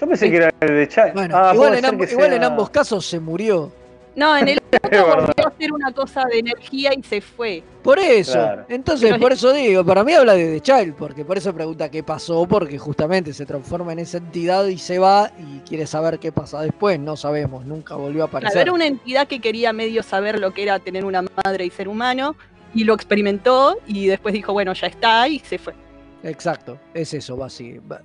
[0.00, 1.12] yo pensé que era el de Chai.
[1.12, 3.70] Bueno, Ah, igual, puede en, ser amb- que igual sea- en ambos casos se murió.
[4.16, 7.62] No, en el otro volvió a hacer una cosa de energía y se fue.
[7.82, 8.32] Por eso.
[8.32, 8.64] Claro.
[8.68, 11.90] Entonces, Pero- por eso digo, para mí habla de The Child, porque por eso pregunta
[11.90, 16.18] qué pasó, porque justamente se transforma en esa entidad y se va y quiere saber
[16.18, 16.98] qué pasa después.
[17.00, 18.62] No sabemos, nunca volvió a Claro, aparecer.
[18.62, 21.88] era una entidad que quería medio saber lo que era tener una madre y ser
[21.88, 22.36] humano.
[22.72, 25.74] Y lo experimentó y después dijo, bueno, ya está, y se fue.
[26.22, 27.36] Exacto, es eso,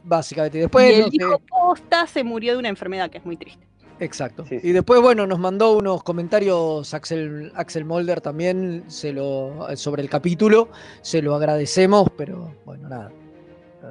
[0.03, 0.57] básicamente.
[0.57, 3.25] Y después, y el no sé- hijo posta se murió de una enfermedad que es
[3.25, 3.63] muy triste.
[3.99, 4.45] Exacto.
[4.47, 4.69] Sí, sí.
[4.69, 10.09] Y después, bueno, nos mandó unos comentarios Axel, Axel Molder también se lo, sobre el
[10.09, 10.67] capítulo.
[11.01, 13.11] Se lo agradecemos, pero bueno, nada.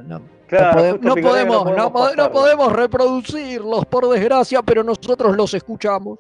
[0.07, 1.77] No, Claro, no pode- podemos,
[2.17, 6.19] no, podemos reproducirlos, por desgracia, pero nosotros los escuchamos.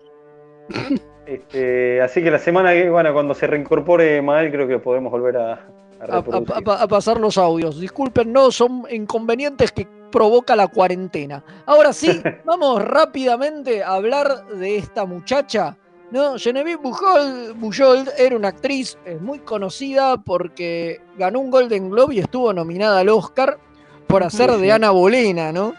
[1.27, 5.39] Este, así que la semana que, bueno, cuando se reincorpore Mael, creo que podemos volver
[5.39, 6.23] a, a
[6.67, 7.81] a- a pasar los audios.
[7.81, 11.43] Disculpen, no, son inconvenientes que provoca la cuarentena.
[11.67, 15.77] Ahora sí, vamos rápidamente a hablar de esta muchacha.
[16.13, 16.39] ¿no?
[16.39, 22.19] Genevieve Bujold, Bujold era una actriz eh, muy conocida porque ganó un Golden Globe y
[22.21, 23.59] estuvo nominada al Oscar
[24.07, 24.71] por hacer Sí, de sí.
[24.71, 25.75] Ana Bolena, ¿no?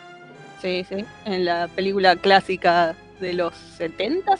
[0.61, 1.05] Sí, sí.
[1.23, 4.39] En la película clásica de los 70s.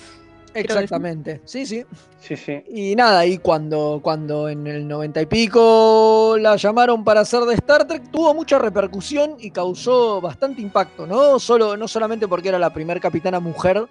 [0.56, 1.86] Exactamente, sí, sí.
[2.20, 2.64] Sí, sí.
[2.70, 7.53] Y nada, y cuando, cuando en el noventa y pico la llamaron para hacer de
[7.56, 11.38] Star Trek, tuvo mucha repercusión y causó bastante impacto, ¿no?
[11.39, 13.86] Solo, no solamente porque era la primera capitana mujer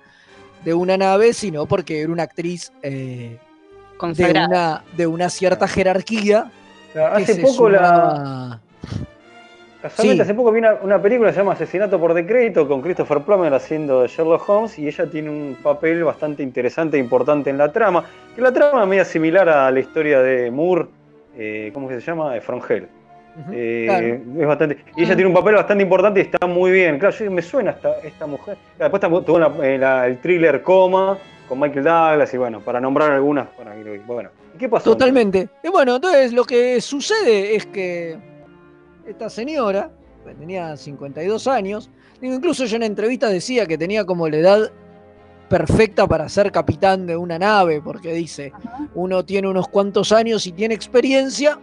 [0.65, 3.39] de una nave, sino porque era una actriz eh,
[4.01, 6.51] de, una, de una cierta jerarquía.
[7.13, 8.61] Hace poco la.
[9.85, 10.31] Casualmente, Sí.
[10.31, 13.53] hace poco vi una, una película que se llama Asesinato por Decreto con Christopher Plummer
[13.53, 18.03] haciendo Sherlock Holmes y ella tiene un papel bastante interesante e importante en la trama.
[18.35, 20.87] Que la trama es media similar a la historia de Moore,
[21.37, 22.33] eh, ¿cómo que se llama?
[22.33, 22.89] De From Hell.
[23.53, 24.41] Eh, claro.
[24.41, 26.99] es bastante, y ella tiene un papel bastante importante y está muy bien.
[26.99, 28.57] Claro, yo- me suena esta, esta mujer.
[28.79, 33.11] Después tuvo la- eh, la- el thriller Coma con Michael Douglas y bueno, para nombrar
[33.11, 33.49] algunas.
[33.49, 33.75] Para,
[34.07, 34.93] bueno, ¿Y ¿qué pasó?
[34.93, 35.49] Totalmente.
[35.63, 38.17] Y bueno, entonces lo que sucede es que
[39.07, 39.91] esta señora,
[40.25, 41.91] que tenía 52 años,
[42.21, 44.73] digo, incluso ella en entrevistas decía que tenía como la edad
[45.49, 48.53] perfecta para ser capitán de una nave, porque dice,
[48.95, 51.59] uno tiene unos cuantos años y tiene experiencia,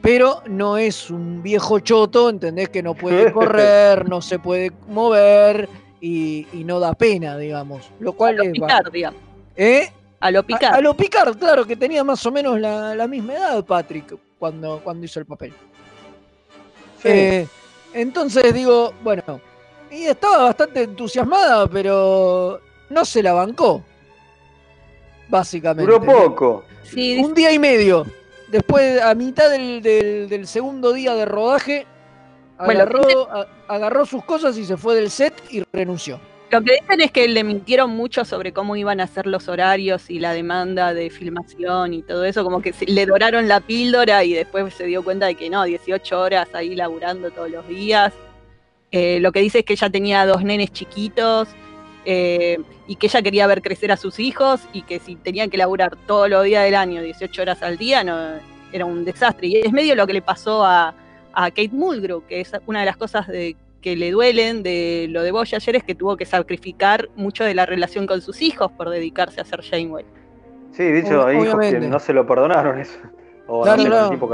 [0.00, 2.68] pero no es un viejo choto, ¿entendés?
[2.68, 5.68] Que no puede correr, no se puede mover
[6.00, 7.90] y, y no da pena, digamos.
[8.00, 8.52] Lo cual A lo es...
[8.52, 9.20] Picard, digamos.
[9.56, 9.90] ¿Eh?
[10.20, 10.74] A lo Picard.
[10.74, 14.16] A, a lo Picard, claro, que tenía más o menos la, la misma edad, Patrick,
[14.38, 15.52] cuando, cuando hizo el papel.
[17.04, 17.46] Eh,
[17.94, 19.40] entonces digo, bueno,
[19.90, 23.82] y estaba bastante entusiasmada, pero no se la bancó.
[25.28, 25.90] Básicamente.
[25.90, 26.64] Duró poco.
[27.22, 28.06] Un día y medio.
[28.48, 31.86] Después, a mitad del, del- del segundo día de rodaje,
[32.58, 36.20] Bueno, agarró, a- agarró sus cosas y se fue del set y renunció.
[36.52, 40.10] Lo que dicen es que le mintieron mucho sobre cómo iban a ser los horarios
[40.10, 44.34] y la demanda de filmación y todo eso, como que le doraron la píldora y
[44.34, 48.12] después se dio cuenta de que no, 18 horas ahí laburando todos los días.
[48.90, 51.48] Eh, lo que dice es que ella tenía dos nenes chiquitos
[52.04, 55.56] eh, y que ella quería ver crecer a sus hijos y que si tenían que
[55.56, 58.14] laburar todos los días del año, 18 horas al día, no,
[58.72, 59.46] era un desastre.
[59.46, 60.94] Y es medio lo que le pasó a,
[61.32, 65.22] a Kate Mulgrew, que es una de las cosas de, que le duelen de lo
[65.22, 68.88] de Voyager es que tuvo que sacrificar mucho de la relación con sus hijos por
[68.88, 70.04] dedicarse a ser Janeway.
[70.70, 72.98] Sí, dicho, hay hijos que no se lo perdonaron eso.
[73.46, 74.28] O Claro, no tipo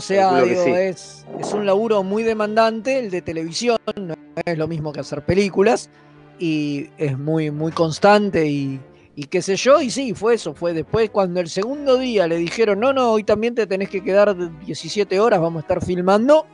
[0.00, 0.70] sea, Calculo que digo, sí.
[0.70, 5.22] es, es un laburo muy demandante el de televisión, no es lo mismo que hacer
[5.22, 5.90] películas,
[6.38, 8.80] y es muy, muy constante y,
[9.14, 12.36] y qué sé yo, y sí, fue eso, fue después cuando el segundo día le
[12.36, 16.46] dijeron, no, no, hoy también te tenés que quedar 17 horas, vamos a estar filmando,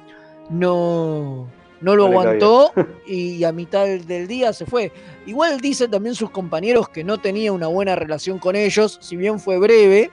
[0.50, 1.48] no,
[1.82, 2.72] no lo No aguantó
[3.06, 4.92] y a mitad del, día se fue.
[5.26, 9.38] Igual dicen también sus compañeros que no tenía una buena relación con ellos, si bien
[9.38, 10.10] fue breve,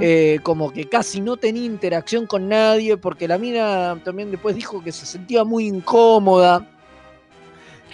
[0.00, 4.82] eh, como que casi no tenía interacción con nadie, porque la mina también después dijo
[4.84, 6.68] que se sentía muy incómoda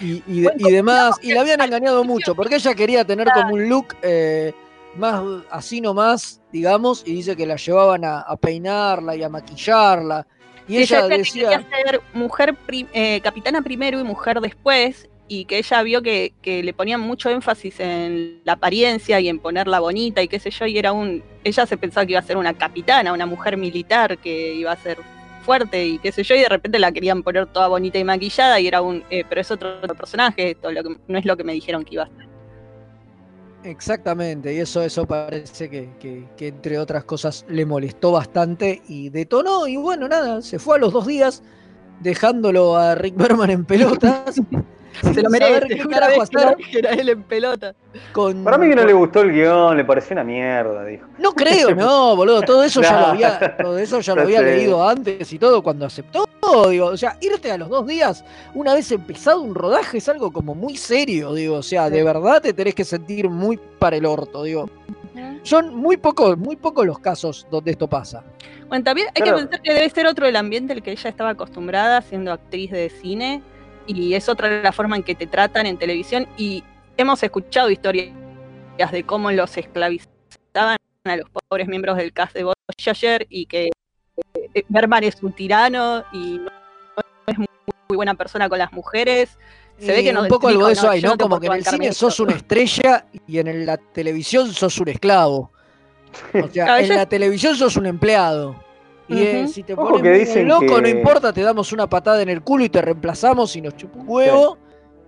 [0.01, 3.55] y, y de- y demás, y la habían engañado mucho, porque ella quería tener como
[3.55, 4.53] un look eh,
[4.97, 10.27] más así nomás, digamos, y dice que la llevaban a, a peinarla y a maquillarla,
[10.69, 11.49] y Que ella ella decía...
[11.49, 12.55] quería ser mujer
[12.93, 17.29] eh, capitana primero y mujer después, y que ella vio que, que le ponían mucho
[17.31, 21.23] énfasis en la apariencia y en ponerla bonita y qué sé yo, y era un,
[21.45, 24.77] ella se pensaba que iba a ser una capitana, una mujer militar que iba a
[24.77, 24.99] ser
[25.45, 28.61] fuerte y qué sé yo, y de repente la querían poner toda bonita y maquillada
[28.61, 31.37] y era un, eh, pero es otro, otro personaje, esto lo que- no es lo
[31.37, 32.28] que me dijeron que iba a ser.
[33.63, 39.11] Exactamente, y eso, eso parece que, que- que entre otras cosas le molestó bastante y
[39.11, 41.43] detonó, y bueno, nada, se fue a los dos días,
[41.99, 44.37] dejándolo a Rick Berman en pelotas.
[45.03, 46.57] Se lo sin saber merece, qué carajo hacer
[46.99, 47.75] él en pelota.
[48.13, 51.07] con- Para mí que no le gustó el guion, le pareció una mierda, dijo.
[51.19, 54.87] No creo, no, boludo, todo eso ya lo había, todo eso ya lo había leído
[54.89, 56.25] antes y todo cuando aceptó,
[56.71, 58.25] digo, o sea, irte a los dos días,
[58.55, 62.41] una vez empezado un rodaje es algo como muy serio, digo, o sea, de verdad
[62.43, 64.69] te tenés que sentir muy para el orto, digo.
[65.43, 68.23] Son muy pocos, muy pocos los casos donde esto pasa.
[68.69, 69.39] Bueno, también hay Claro.
[69.39, 72.71] que pensar que debe ser otro el ambiente al que ella estaba acostumbrada siendo actriz
[72.71, 73.43] de cine
[73.89, 76.63] y es otra la forma en que te tratan en televisión y
[76.97, 78.13] hemos escuchado historias
[78.93, 83.71] de cómo los esclavizaban a los pobres miembros del cast de Voyager y que
[84.55, 86.51] eh, Berman es un tirano y no
[87.27, 87.49] es muy,
[87.89, 89.39] muy buena persona con las mujeres.
[89.79, 91.17] Se ve que no un poco algo de eso hay, yo ¿no?
[91.17, 92.11] Como que en el cine esto.
[92.11, 95.51] sos una estrella y en la televisión sos un esclavo.
[96.35, 98.68] O sea, en la televisión sos un empleado.
[99.09, 101.89] Y eh, si te Ojo pones que medio dicen loco, no importa, te damos una
[101.89, 104.59] patada en el culo y te reemplazamos y nos chupa un huevo.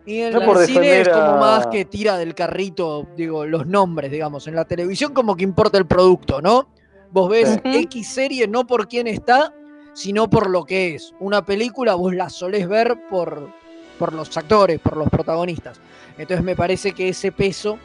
[0.07, 3.67] Y en No el cine es como a- más que tira del carrito, digo, los
[3.67, 4.47] nombres, digamos.
[4.49, 6.69] En la televisión como que importa el producto, ¿no?
[7.13, 7.77] Vos ves Sí.
[7.83, 9.53] X serie no por quién está,
[9.93, 11.13] sino por lo que es.
[11.21, 13.51] Una película vos la solés ver por,
[13.99, 15.79] por los actores, por los protagonistas.
[16.17, 17.79] Entonces me parece que ese peso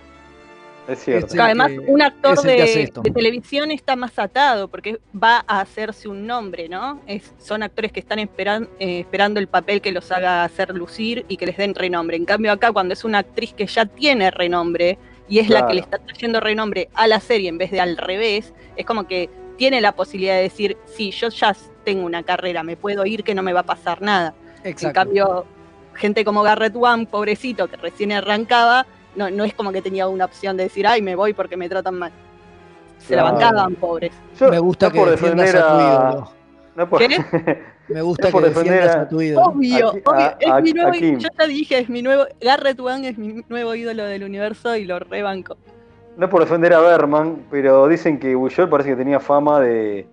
[0.87, 1.33] Es cierto.
[1.33, 6.27] es Además, que- un actor de, televisión está más atado porque va a hacerse un
[6.27, 7.01] nombre, ¿no?
[7.07, 11.25] Es, son actores que están esperan- eh, esperando el papel que los haga hacer lucir
[11.27, 12.17] y que les den renombre.
[12.17, 15.73] En cambio, acá, cuando es una actriz que ya tiene renombre y es la que
[15.73, 19.29] le está trayendo renombre a la serie en vez de al revés, es como que
[19.57, 23.33] tiene la posibilidad de decir, sí, yo ya tengo una carrera, me puedo ir que
[23.33, 24.35] no me va a pasar nada.
[24.63, 24.93] En Exacto.
[24.99, 25.45] cambio,
[25.95, 28.85] gente como Garrett One, pobrecito, que recién arrancaba,
[29.15, 31.69] no, no es como que tenía una opción de decir, ay, me voy porque me
[31.69, 32.11] tratan mal.
[32.97, 33.35] Se la Claro.
[33.37, 34.11] bancaban, pobres.
[34.39, 36.31] Yo- Me gusta no que defiendas defender a tu a- ídolo.
[36.75, 37.07] No por, ¿Qué?
[37.87, 39.45] Me gusta Es por que defiendas a- a tu ídolo.
[39.47, 42.79] Obvio, obvio, a- es a- mi a nuevo, yo ya dije, es mi nuevo, Garrett
[42.79, 45.57] One es mi nuevo ídolo del universo y lo rebanco.
[46.17, 50.07] no por defender a Berman, pero dicen que Bujold parece que tenía fama de,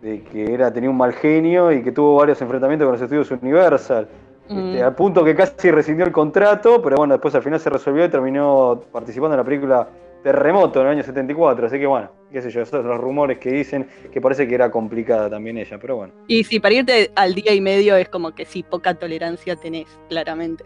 [0.00, 3.28] de que era tenía un mal genio y que tuvo varios enfrentamientos con los estudios
[3.42, 4.08] Universal.
[4.48, 4.82] Este, Mm.
[4.82, 8.08] al punto que casi rescindió el contrato, pero bueno, después al final se resolvió y
[8.08, 9.88] terminó participando en la película
[10.22, 11.66] Terremoto en el año 74.
[11.66, 14.54] Así que bueno, qué sé yo, esos son los rumores que dicen que parece que
[14.54, 16.12] era complicada también ella, pero bueno.
[16.26, 19.86] Y sí, para irte al día y medio es como que sí, poca tolerancia tenés,
[20.08, 20.64] claramente.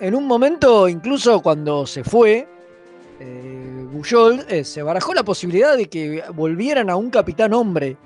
[0.00, 2.46] En un momento, incluso cuando se fue,
[3.20, 3.86] eh,
[4.48, 7.96] eh, se barajó la posibilidad de que volvieran a un capitán hombre.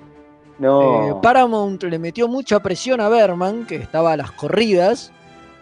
[0.63, 1.09] No.
[1.09, 5.11] Eh, Paramount le metió mucha presión a Berman, que estaba a las corridas,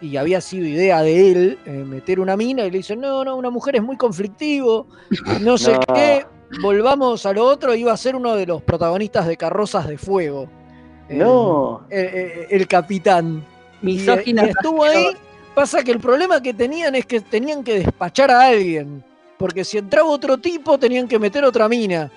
[0.00, 3.36] y había sido idea de él eh, meter una mina, y le dice, no, no,
[3.36, 4.86] una mujer es muy conflictivo,
[5.40, 5.94] no sé No.
[5.94, 6.24] qué,
[6.60, 10.48] volvamos a lo otro, iba a ser uno de los protagonistas de Carrozas de Fuego.
[11.08, 11.82] Eh, No.
[11.90, 13.44] el, capitán.
[13.82, 15.16] Y, Misógina y estuvo ahí.
[15.54, 19.04] Pasa que el problema que tenían es que tenían que despachar a alguien.
[19.36, 22.10] Porque si entraba otro tipo, tenían que meter otra mina.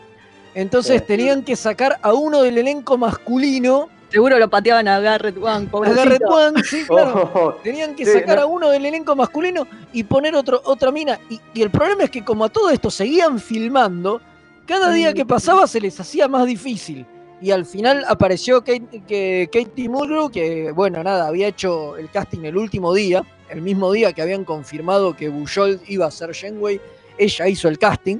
[0.55, 1.07] Entonces Sí.
[1.07, 3.89] tenían que sacar a uno del elenco masculino.
[4.09, 6.03] Seguro lo pateaban a Garrett One, A pobrecito.
[6.03, 7.31] Garrett One, sí, claro.
[7.33, 8.43] Oh, Tenían que Sí, sacar no.
[8.43, 11.19] a uno del elenco masculino y poner otro, otra mina.
[11.29, 14.21] Y, y el problema es que como a todo esto seguían filmando,
[14.65, 17.05] cada día que pasaba se les hacía más difícil.
[17.41, 22.45] Y al final apareció Kate, que, Katie Mulgrew, que bueno, nada, había hecho el casting
[22.45, 26.79] el último día, el mismo día que habían confirmado que Bujold iba a ser Janeway,
[27.17, 28.17] ella hizo el casting.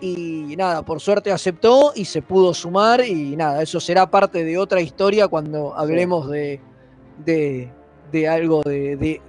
[0.00, 3.04] Y nada, por suerte aceptó y se pudo sumar.
[3.04, 6.60] Y nada, eso será parte de otra historia cuando hablemos de,
[7.24, 7.70] de,
[8.12, 9.20] de algo de, de,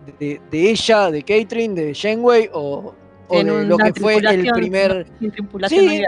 [0.52, 2.94] de- ella, de Catherine, de Janeway o,
[3.30, 5.08] o de lo que fue el primer.
[5.70, 6.04] Sí,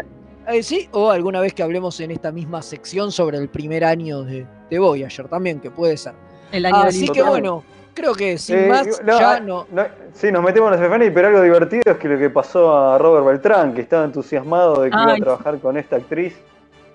[0.47, 4.23] eh, sí, o alguna vez que hablemos en esta misma sección sobre el primer año
[4.23, 6.13] de, de Voyager también, que puede ser.
[6.51, 9.67] el año Así que bueno, creo que sin Eh, más no, ya ah, no.
[9.71, 12.77] no, sí, nos metemos en las efemérides, pero algo divertido es que lo que pasó
[12.77, 16.33] a Robert Beltrán, que estaba entusiasmado de que iba a Ay, trabajar con esta actriz.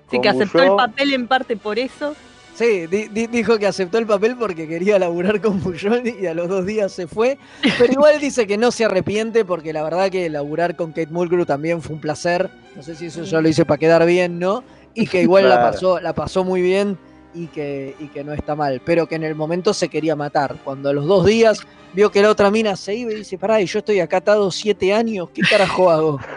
[0.09, 2.15] Sí, que aceptó el papel en parte por eso.
[2.53, 6.33] Sí, di- di- dijo que aceptó el papel porque quería laburar con Bujold y a
[6.33, 7.37] los dos días se fue.
[7.77, 11.45] Pero igual dice que no se arrepiente porque la verdad que laburar con Kate Mulgrew
[11.45, 12.49] también fue un placer.
[12.75, 14.63] No sé si eso yo lo hice para quedar bien, ¿no?
[14.93, 15.71] Y que igual la Claro.
[15.73, 16.97] pasó, la pasó muy bien
[17.35, 18.81] y que, y que no está mal.
[18.83, 20.55] Pero que en el momento se quería matar.
[20.63, 21.59] Cuando a los dos días
[21.93, 24.49] vio que la otra mina se iba y dice, pará, y yo estoy acá atado
[24.51, 26.19] siete años, ¿qué carajo hago?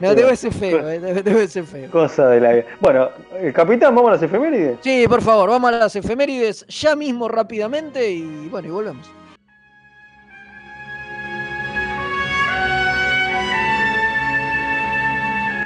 [0.00, 1.88] No, debe ser feo, eh, debe, debe ser feo.
[1.90, 2.64] Cosa de la vida.
[2.80, 4.78] Bueno, eh, capitán, vamos a las efemérides.
[4.82, 9.10] Sí, por favor, vamos a las efemérides ya mismo rápidamente y bueno, y volvemos.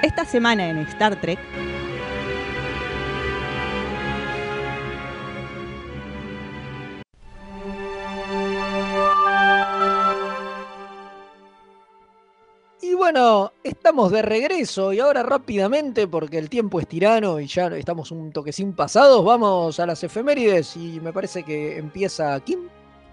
[0.03, 1.39] Esta semana en Star Trek,
[13.07, 18.11] bueno, estamos de regreso y ahora rápidamente, porque el tiempo es tirano y ya estamos
[18.11, 22.69] un toquecín pasados, vamos a las efemérides y me parece que empieza Kim.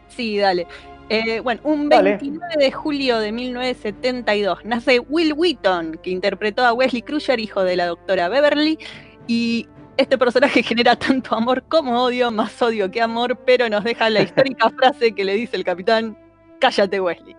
[0.07, 0.65] Sí, dale.
[1.09, 2.17] Eh, bueno, un Dale.
[2.17, 7.75] 29 de julio de 1972 nace Will Wheaton, que interpretó a Wesley Crusher, hijo de
[7.75, 8.79] la doctora Beverly,
[9.27, 9.67] y
[9.97, 14.23] este personaje genera tanto amor como odio, más odio que amor, pero nos deja la
[14.23, 16.17] histórica frase que le dice el capitán,
[16.59, 17.35] cállate Wesley.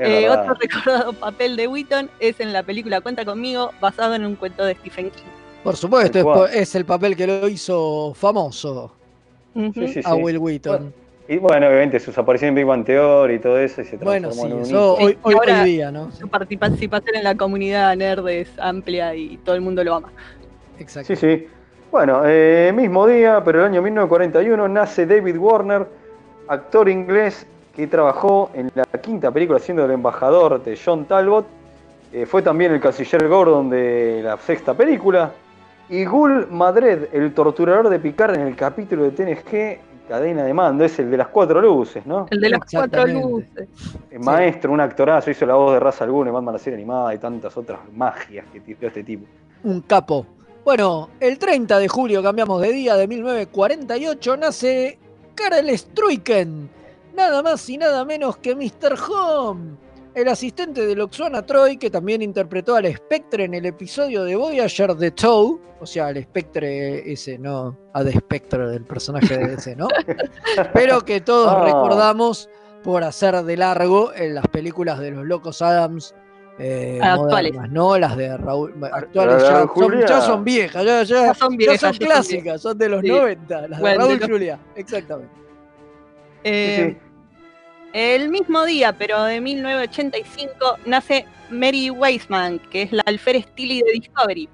[0.00, 4.34] Eh, otro recordado papel de Wheaton es en la película Cuenta conmigo, basado en un
[4.36, 5.24] cuento de Stephen King.
[5.62, 8.94] Por supuesto, es, el papel que lo hizo famoso
[9.54, 9.72] Ujú.
[9.74, 10.14] Sí, sí, a.
[10.14, 10.94] Will Wheaton.
[11.28, 14.28] Y bueno, obviamente sus apariciones en Big Bang Theory y todo eso, y se Bueno,
[14.28, 15.06] transformó sí, en un eso ícono.
[15.06, 16.10] hoy, hoy, Ahora- hoy día, ¿no?
[16.12, 20.08] Su participación en la comunidad nerd es amplia y todo el mundo lo ama.
[20.78, 21.14] Exacto.
[21.14, 21.46] Sí, sí.
[21.92, 25.86] Bueno, eh, mismo día, pero el año 1941, nace David Warner,
[26.48, 27.46] actor inglés
[27.80, 31.46] que trabajó en la quinta película siendo el embajador de John Talbot.
[32.12, 35.32] Eh, fue también el canciller Gordon de la sexta película.
[35.88, 40.84] Y Gul Madred, el torturador de Picard en el capítulo de TNG, Cadena de Mando,
[40.84, 42.26] es el de las cuatro luces, ¿no?
[42.30, 43.68] El de las cuatro luces.
[44.10, 46.76] Eh, Maestro, un actorazo, hizo la voz de Ra's al Ghul en Batman la serie
[46.76, 49.24] animada y tantas otras magias que tiró este tipo.
[49.64, 50.26] Un capo.
[50.66, 54.98] Bueno, el 30 de julio cambiamos de día de 1948, nace
[55.34, 56.68] Karel Struiken,
[57.14, 58.96] nada más y nada menos que Mr.
[59.10, 59.76] Home,
[60.14, 64.94] el asistente de Loxana Troy, que también interpretó al Spectre en el episodio de Voyager
[64.96, 69.76] de Tow, o sea, al Spectre ese, no a The Spectre del personaje de ese,
[69.76, 69.88] ¿no?
[70.74, 71.64] Pero que todos Ah.
[71.64, 72.48] recordamos
[72.82, 76.14] por hacer de largo en las películas de los Locos Adams.
[76.62, 77.54] eh, Actuales.
[77.54, 77.96] modernas, ¿no?
[77.98, 78.74] Las de Raúl.
[78.92, 80.06] Actuales La de ya, son, Juliá.
[80.06, 82.88] ya son viejas, ya, ya- Ya son ya viejas, son ya son clásicas, son de
[82.90, 83.08] los Sí.
[83.08, 85.32] 90, las Bueno, de Raúl de los- Juliá, exactamente.
[86.44, 86.96] Eh,
[87.92, 93.92] El mismo día, pero de 1985, nace Mary Weisman, que es la alférez Tilly de
[93.92, 94.48] Discovery.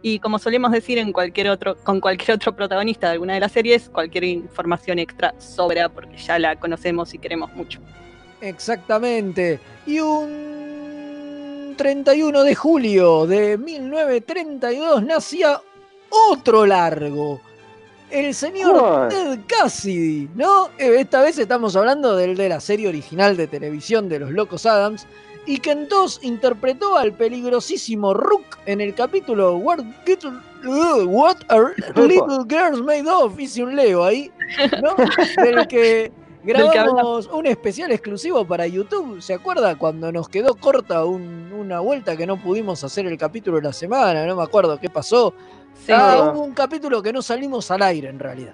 [0.00, 3.52] Y como solemos decir en cualquier otro, con cualquier otro protagonista de alguna de las
[3.52, 7.80] series, cualquier información extra sobra porque ya la conocemos y queremos mucho.
[8.40, 9.58] Exactamente.
[9.86, 15.60] Y un 31 de julio de 1932 nacía
[16.10, 17.40] otro largo.
[18.10, 19.08] El señor ¿Cuál?
[19.08, 20.68] Ted Cassidy, ¿no?
[20.78, 24.64] Eh, Esta vez estamos hablando del de la serie original de televisión de los Locos
[24.66, 25.06] Adams.
[25.46, 32.44] Y que entonces interpretó al peligrosísimo Rook en el capítulo What, uh, What Are Little
[32.46, 33.38] Girls Made Of?
[33.40, 34.30] Hice un leo ahí,
[34.82, 34.94] ¿no?
[35.42, 36.12] Del que
[36.44, 39.20] que grabamos un especial exclusivo para YouTube.
[39.20, 43.56] ¿Se acuerda cuando nos quedó corta un- una vuelta que no pudimos hacer el capítulo
[43.56, 44.24] de la semana?
[44.26, 45.34] No me acuerdo qué pasó.
[45.84, 45.92] Sí.
[45.94, 48.52] Ah, hubo un capítulo que no salimos al aire en realidad.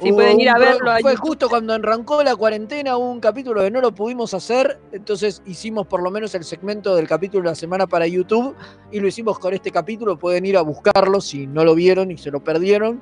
[0.00, 3.60] Sí, Hubo pueden ir a verlo Fue justo cuando arrancó la cuarentena, hubo un capítulo
[3.60, 7.48] que no lo pudimos hacer, entonces hicimos por lo menos el segmento del capítulo de
[7.50, 8.56] la semana para YouTube
[8.90, 10.18] y lo hicimos con este capítulo.
[10.18, 13.00] Pueden ir a buscarlo si no lo vieron y se lo perdieron.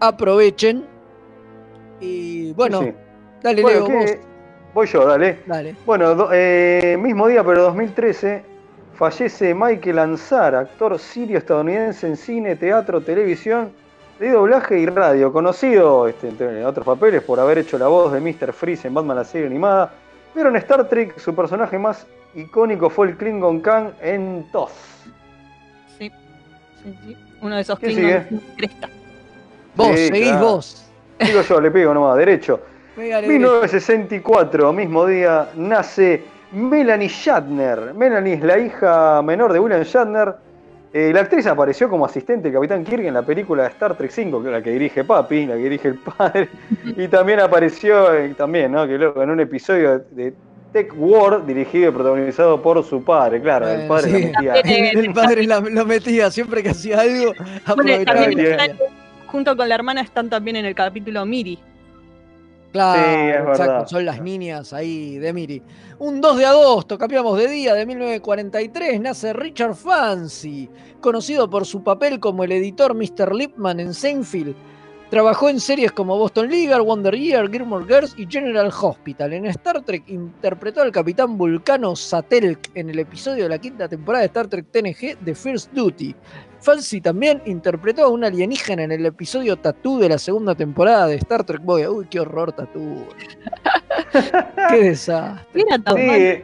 [0.00, 0.84] Aprovechen.
[2.00, 2.92] Y bueno, Sí,
[3.42, 4.26] dale, Bueno, Leo, ¿qué- vos.
[4.74, 5.38] Voy yo, dale.
[5.46, 5.76] Dale.
[5.86, 8.44] Bueno, do- eh, mismo día, pero 2013,
[8.96, 13.70] fallece Michael Ansar, actor sirio estadounidense en cine, teatro, televisión,
[14.18, 18.20] de doblaje y radio, conocido este, entre otros papeles por haber hecho la voz de
[18.20, 18.52] Mr.
[18.52, 19.92] Freeze en Batman la serie animada,
[20.34, 24.70] pero en Star Trek su personaje más icónico fue el Klingon Khan en TOS.
[25.98, 26.10] Sí,
[26.82, 27.16] sí, sí.
[27.42, 28.40] Uno de esos ¿Qué Klingons sigue?
[28.56, 28.88] cresta.
[29.74, 30.46] Vos, Sí, seguís claro.
[30.46, 30.90] vos.
[31.18, 32.60] Digo yo, le pego nomás, derecho.
[32.96, 37.92] Pégale, 1964, mismo día, nace Melanie Shatner.
[37.94, 40.34] Melanie es la hija menor de William Shatner.
[40.92, 44.10] Eh, la actriz apareció como asistente de Capitán Kirk en la película de Star Trek
[44.10, 46.48] 5, que es la que dirige Papi, la que dirige el padre.
[46.96, 48.86] Y también apareció eh, también, ¿no?
[48.86, 50.32] que luego en un episodio de
[50.72, 53.42] Tech War, dirigido y protagonizado por su padre.
[53.42, 54.54] Claro, el padre la metía.
[54.54, 57.32] El, el padre la- lo metía siempre que hacía algo.
[57.66, 58.26] Aprovechaba
[59.26, 61.58] junto con la hermana están también en el capítulo Miri.
[62.72, 63.86] Claro, Sí, es exacto, verdad.
[63.86, 65.62] son las niñas ahí de Miri.
[65.98, 70.68] Un 2 de agosto, cambiamos de día, de 1943, nace Richard Fancy,
[71.00, 73.34] conocido por su papel como el editor Mr.
[73.34, 74.54] Lipman en Seinfeld.
[75.08, 79.32] Trabajó en series como Boston Legal, Wonder Year, Gilmore Girls y General Hospital.
[79.34, 84.22] En Star Trek interpretó al capitán Vulcano Satelk en el episodio de la quinta temporada
[84.22, 86.12] de Star Trek TNG The First Duty.
[86.66, 91.14] Fancy también interpretó a un alienígena en el episodio Tatú de la segunda temporada de
[91.14, 91.86] Star Trek Boy.
[91.86, 93.04] Uy, qué horror Tatú.
[94.70, 95.62] qué desastre.
[95.62, 96.42] Era tan Sí, mal.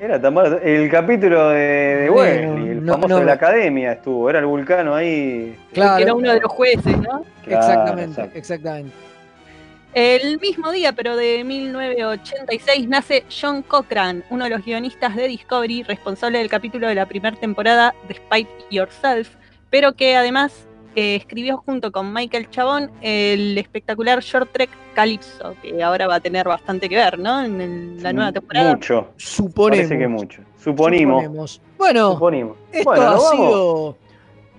[0.00, 0.58] era tan malo.
[0.62, 4.30] El capítulo de, de Bueno, Wesley, el no- famoso no de la academia estuvo.
[4.30, 5.54] Era el vulcano ahí.
[5.74, 7.22] Claro, que era uno de los jueces, ¿no?
[7.44, 8.38] Claro, exactamente, exacto.
[8.38, 8.92] exactamente.
[9.94, 15.84] El mismo día, pero de 1986, nace John Cochran, uno de los guionistas de Discovery,
[15.84, 19.28] responsable del capítulo de la primera temporada Despite Yourself,
[19.70, 20.66] pero que además
[20.96, 26.20] eh, escribió junto con Michael Chabón el espectacular short trek Calypso, que ahora va a
[26.20, 27.44] tener bastante que ver, ¿no?
[27.44, 28.74] En el- la nueva temporada.
[28.74, 29.08] Mucho.
[29.16, 29.86] Suponemos.
[29.86, 30.42] Parece que mucho.
[30.58, 31.22] Suponimos.
[31.22, 31.60] suponemos.
[31.78, 32.56] Bueno, Suponimos.
[32.72, 33.96] esto Bueno, ha sido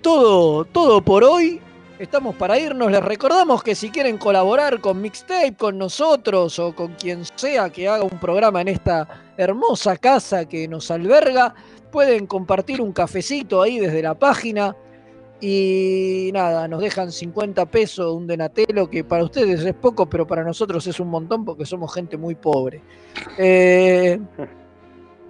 [0.01, 1.59] todo, todo por hoy.
[1.97, 2.91] Estamos para irnos.
[2.91, 7.87] Les recordamos que si quieren colaborar con Mixtape, con nosotros o con quien sea que
[7.87, 9.07] haga un programa en esta
[9.37, 11.55] hermosa casa que nos alberga,
[11.91, 14.75] pueden compartir un cafecito ahí desde la página.
[15.39, 20.43] Y nada, nos dejan 50 pesos, un denatelo, que para ustedes es poco, pero para
[20.43, 22.81] nosotros es un montón porque somos gente muy pobre.
[23.37, 24.19] Eh,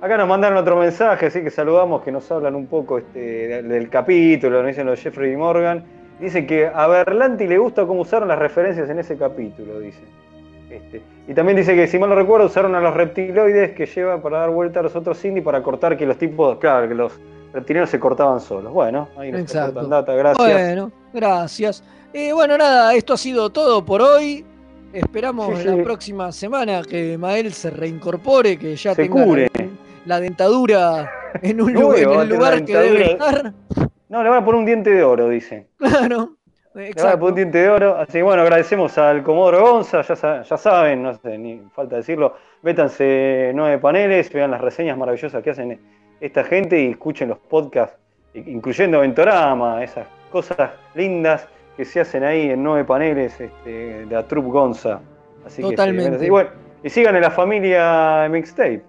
[0.02, 3.90] Acá nos mandaron otro mensaje, así que saludamos, que nos hablan un poco este, del,
[3.90, 6.05] capítulo, nos dicen los Jeffrey y Morgan.
[6.20, 10.00] Dice que a Berlanti le gusta cómo usaron las referencias en ese capítulo, dice.
[10.70, 14.22] Este, y también dice que, si mal no recuerdo, usaron a los reptiloides que llevan
[14.22, 17.14] para dar vuelta a los otros Cindy para cortar que los tipos, claro, que los
[17.54, 18.74] reptilianos se cortaban solos.
[18.74, 20.48] Bueno, ahí nos aportan data, gracias.
[20.48, 21.84] Bueno, gracias.
[22.14, 24.46] Eh, bueno, nada, esto ha sido todo por hoy.
[24.94, 29.52] Esperamos Sí, la próxima semana que Mael se reincorpore, que ya Se tenga la- cure.
[30.06, 31.12] La, dentadura
[31.42, 33.54] en, un No, lu- en el lugar que debe estar.
[34.10, 35.68] No, le van a poner un diente de oro, dice.
[35.80, 36.32] Claro.
[36.74, 37.96] Le van a poner un diente de oro.
[37.98, 41.96] Así que bueno, agradecemos al Comodoro Gonza, ya, sa- ya saben, no sé, ni falta
[41.98, 42.36] decirlo.
[42.62, 45.80] Vétanse nueve paneles, vean las reseñas maravillosas que hacen
[46.20, 47.96] esta gente y escuchen los podcasts,
[48.34, 54.24] incluyendo Ventorama, esas cosas lindas que se hacen ahí en nueve paneles este, de la
[54.24, 55.00] Trup Gonza.
[55.46, 56.14] Así que, Totalmente.
[56.16, 56.50] este, y bueno,
[56.84, 58.82] y sigan en la familia Mixtape.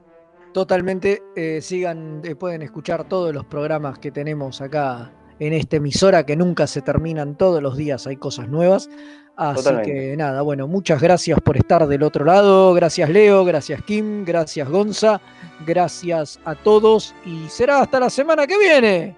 [0.56, 1.22] Totalmente.
[1.36, 6.34] eh, sigan, eh, pueden escuchar todos los programas que tenemos acá en esta emisora que
[6.34, 8.88] nunca se terminan todos los días, hay cosas nuevas.
[9.36, 9.92] Así Totalmente.
[9.92, 12.72] que nada, bueno, muchas gracias por estar del otro lado.
[12.72, 15.20] Gracias Leo, gracias Kim, gracias Gonza,
[15.66, 19.14] gracias a todos y será hasta la semana que viene.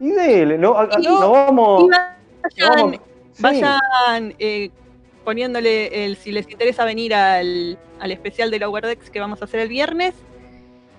[0.00, 1.84] Y dele, no, a- a- Y- nos vamos.
[1.84, 3.00] Y vayan, vamos-
[3.32, 3.42] sí.
[3.42, 4.70] vayan eh,
[5.24, 9.46] poniéndole el si les interesa venir al, al especial de Lower Decks que vamos a
[9.46, 10.12] hacer el viernes.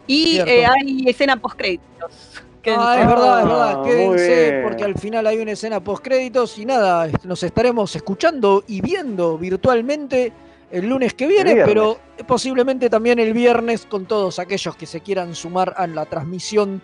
[0.10, 2.42] Y eh, hay escena post créditos.
[2.76, 3.72] Ah, es verdad, es verdad.
[3.72, 7.96] Ah, muy Quédense porque al final hay una escena post créditos y nada, nos estaremos
[7.96, 10.34] escuchando y viendo virtualmente
[10.72, 15.36] el lunes que viene, pero posiblemente también el viernes con todos aquellos que se quieran
[15.36, 16.82] sumar a la transmisión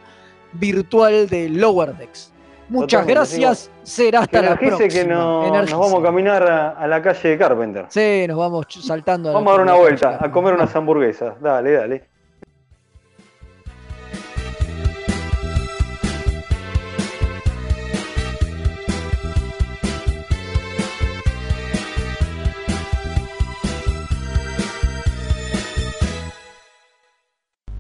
[0.54, 2.32] virtual de Lower Decks.
[2.70, 4.88] Muchas Totalmente, gracias, será hasta Que la próxima.
[4.88, 7.86] que no- nos vamos a caminar a, a la calle de Carpenter.
[7.90, 9.34] Sí, nos vamos saltando.
[9.34, 11.40] Vamos a dar una vuelta, a comer unas hamburguesas.
[11.42, 12.15] Dale, dale.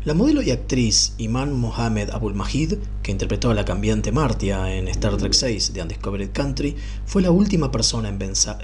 [0.05, 4.87] La modelo y actriz Iman Mohamed Abul Mahid, que interpretó a la cambiante Martia en
[4.87, 6.75] Star Trek VI de Undiscovered Country,
[7.07, 8.59] fue la última persona en pensar.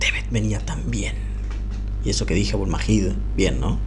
[0.00, 1.14] David venía tan bien.
[2.06, 3.78] Y eso que dije Abul Mahid, bien, ¿no?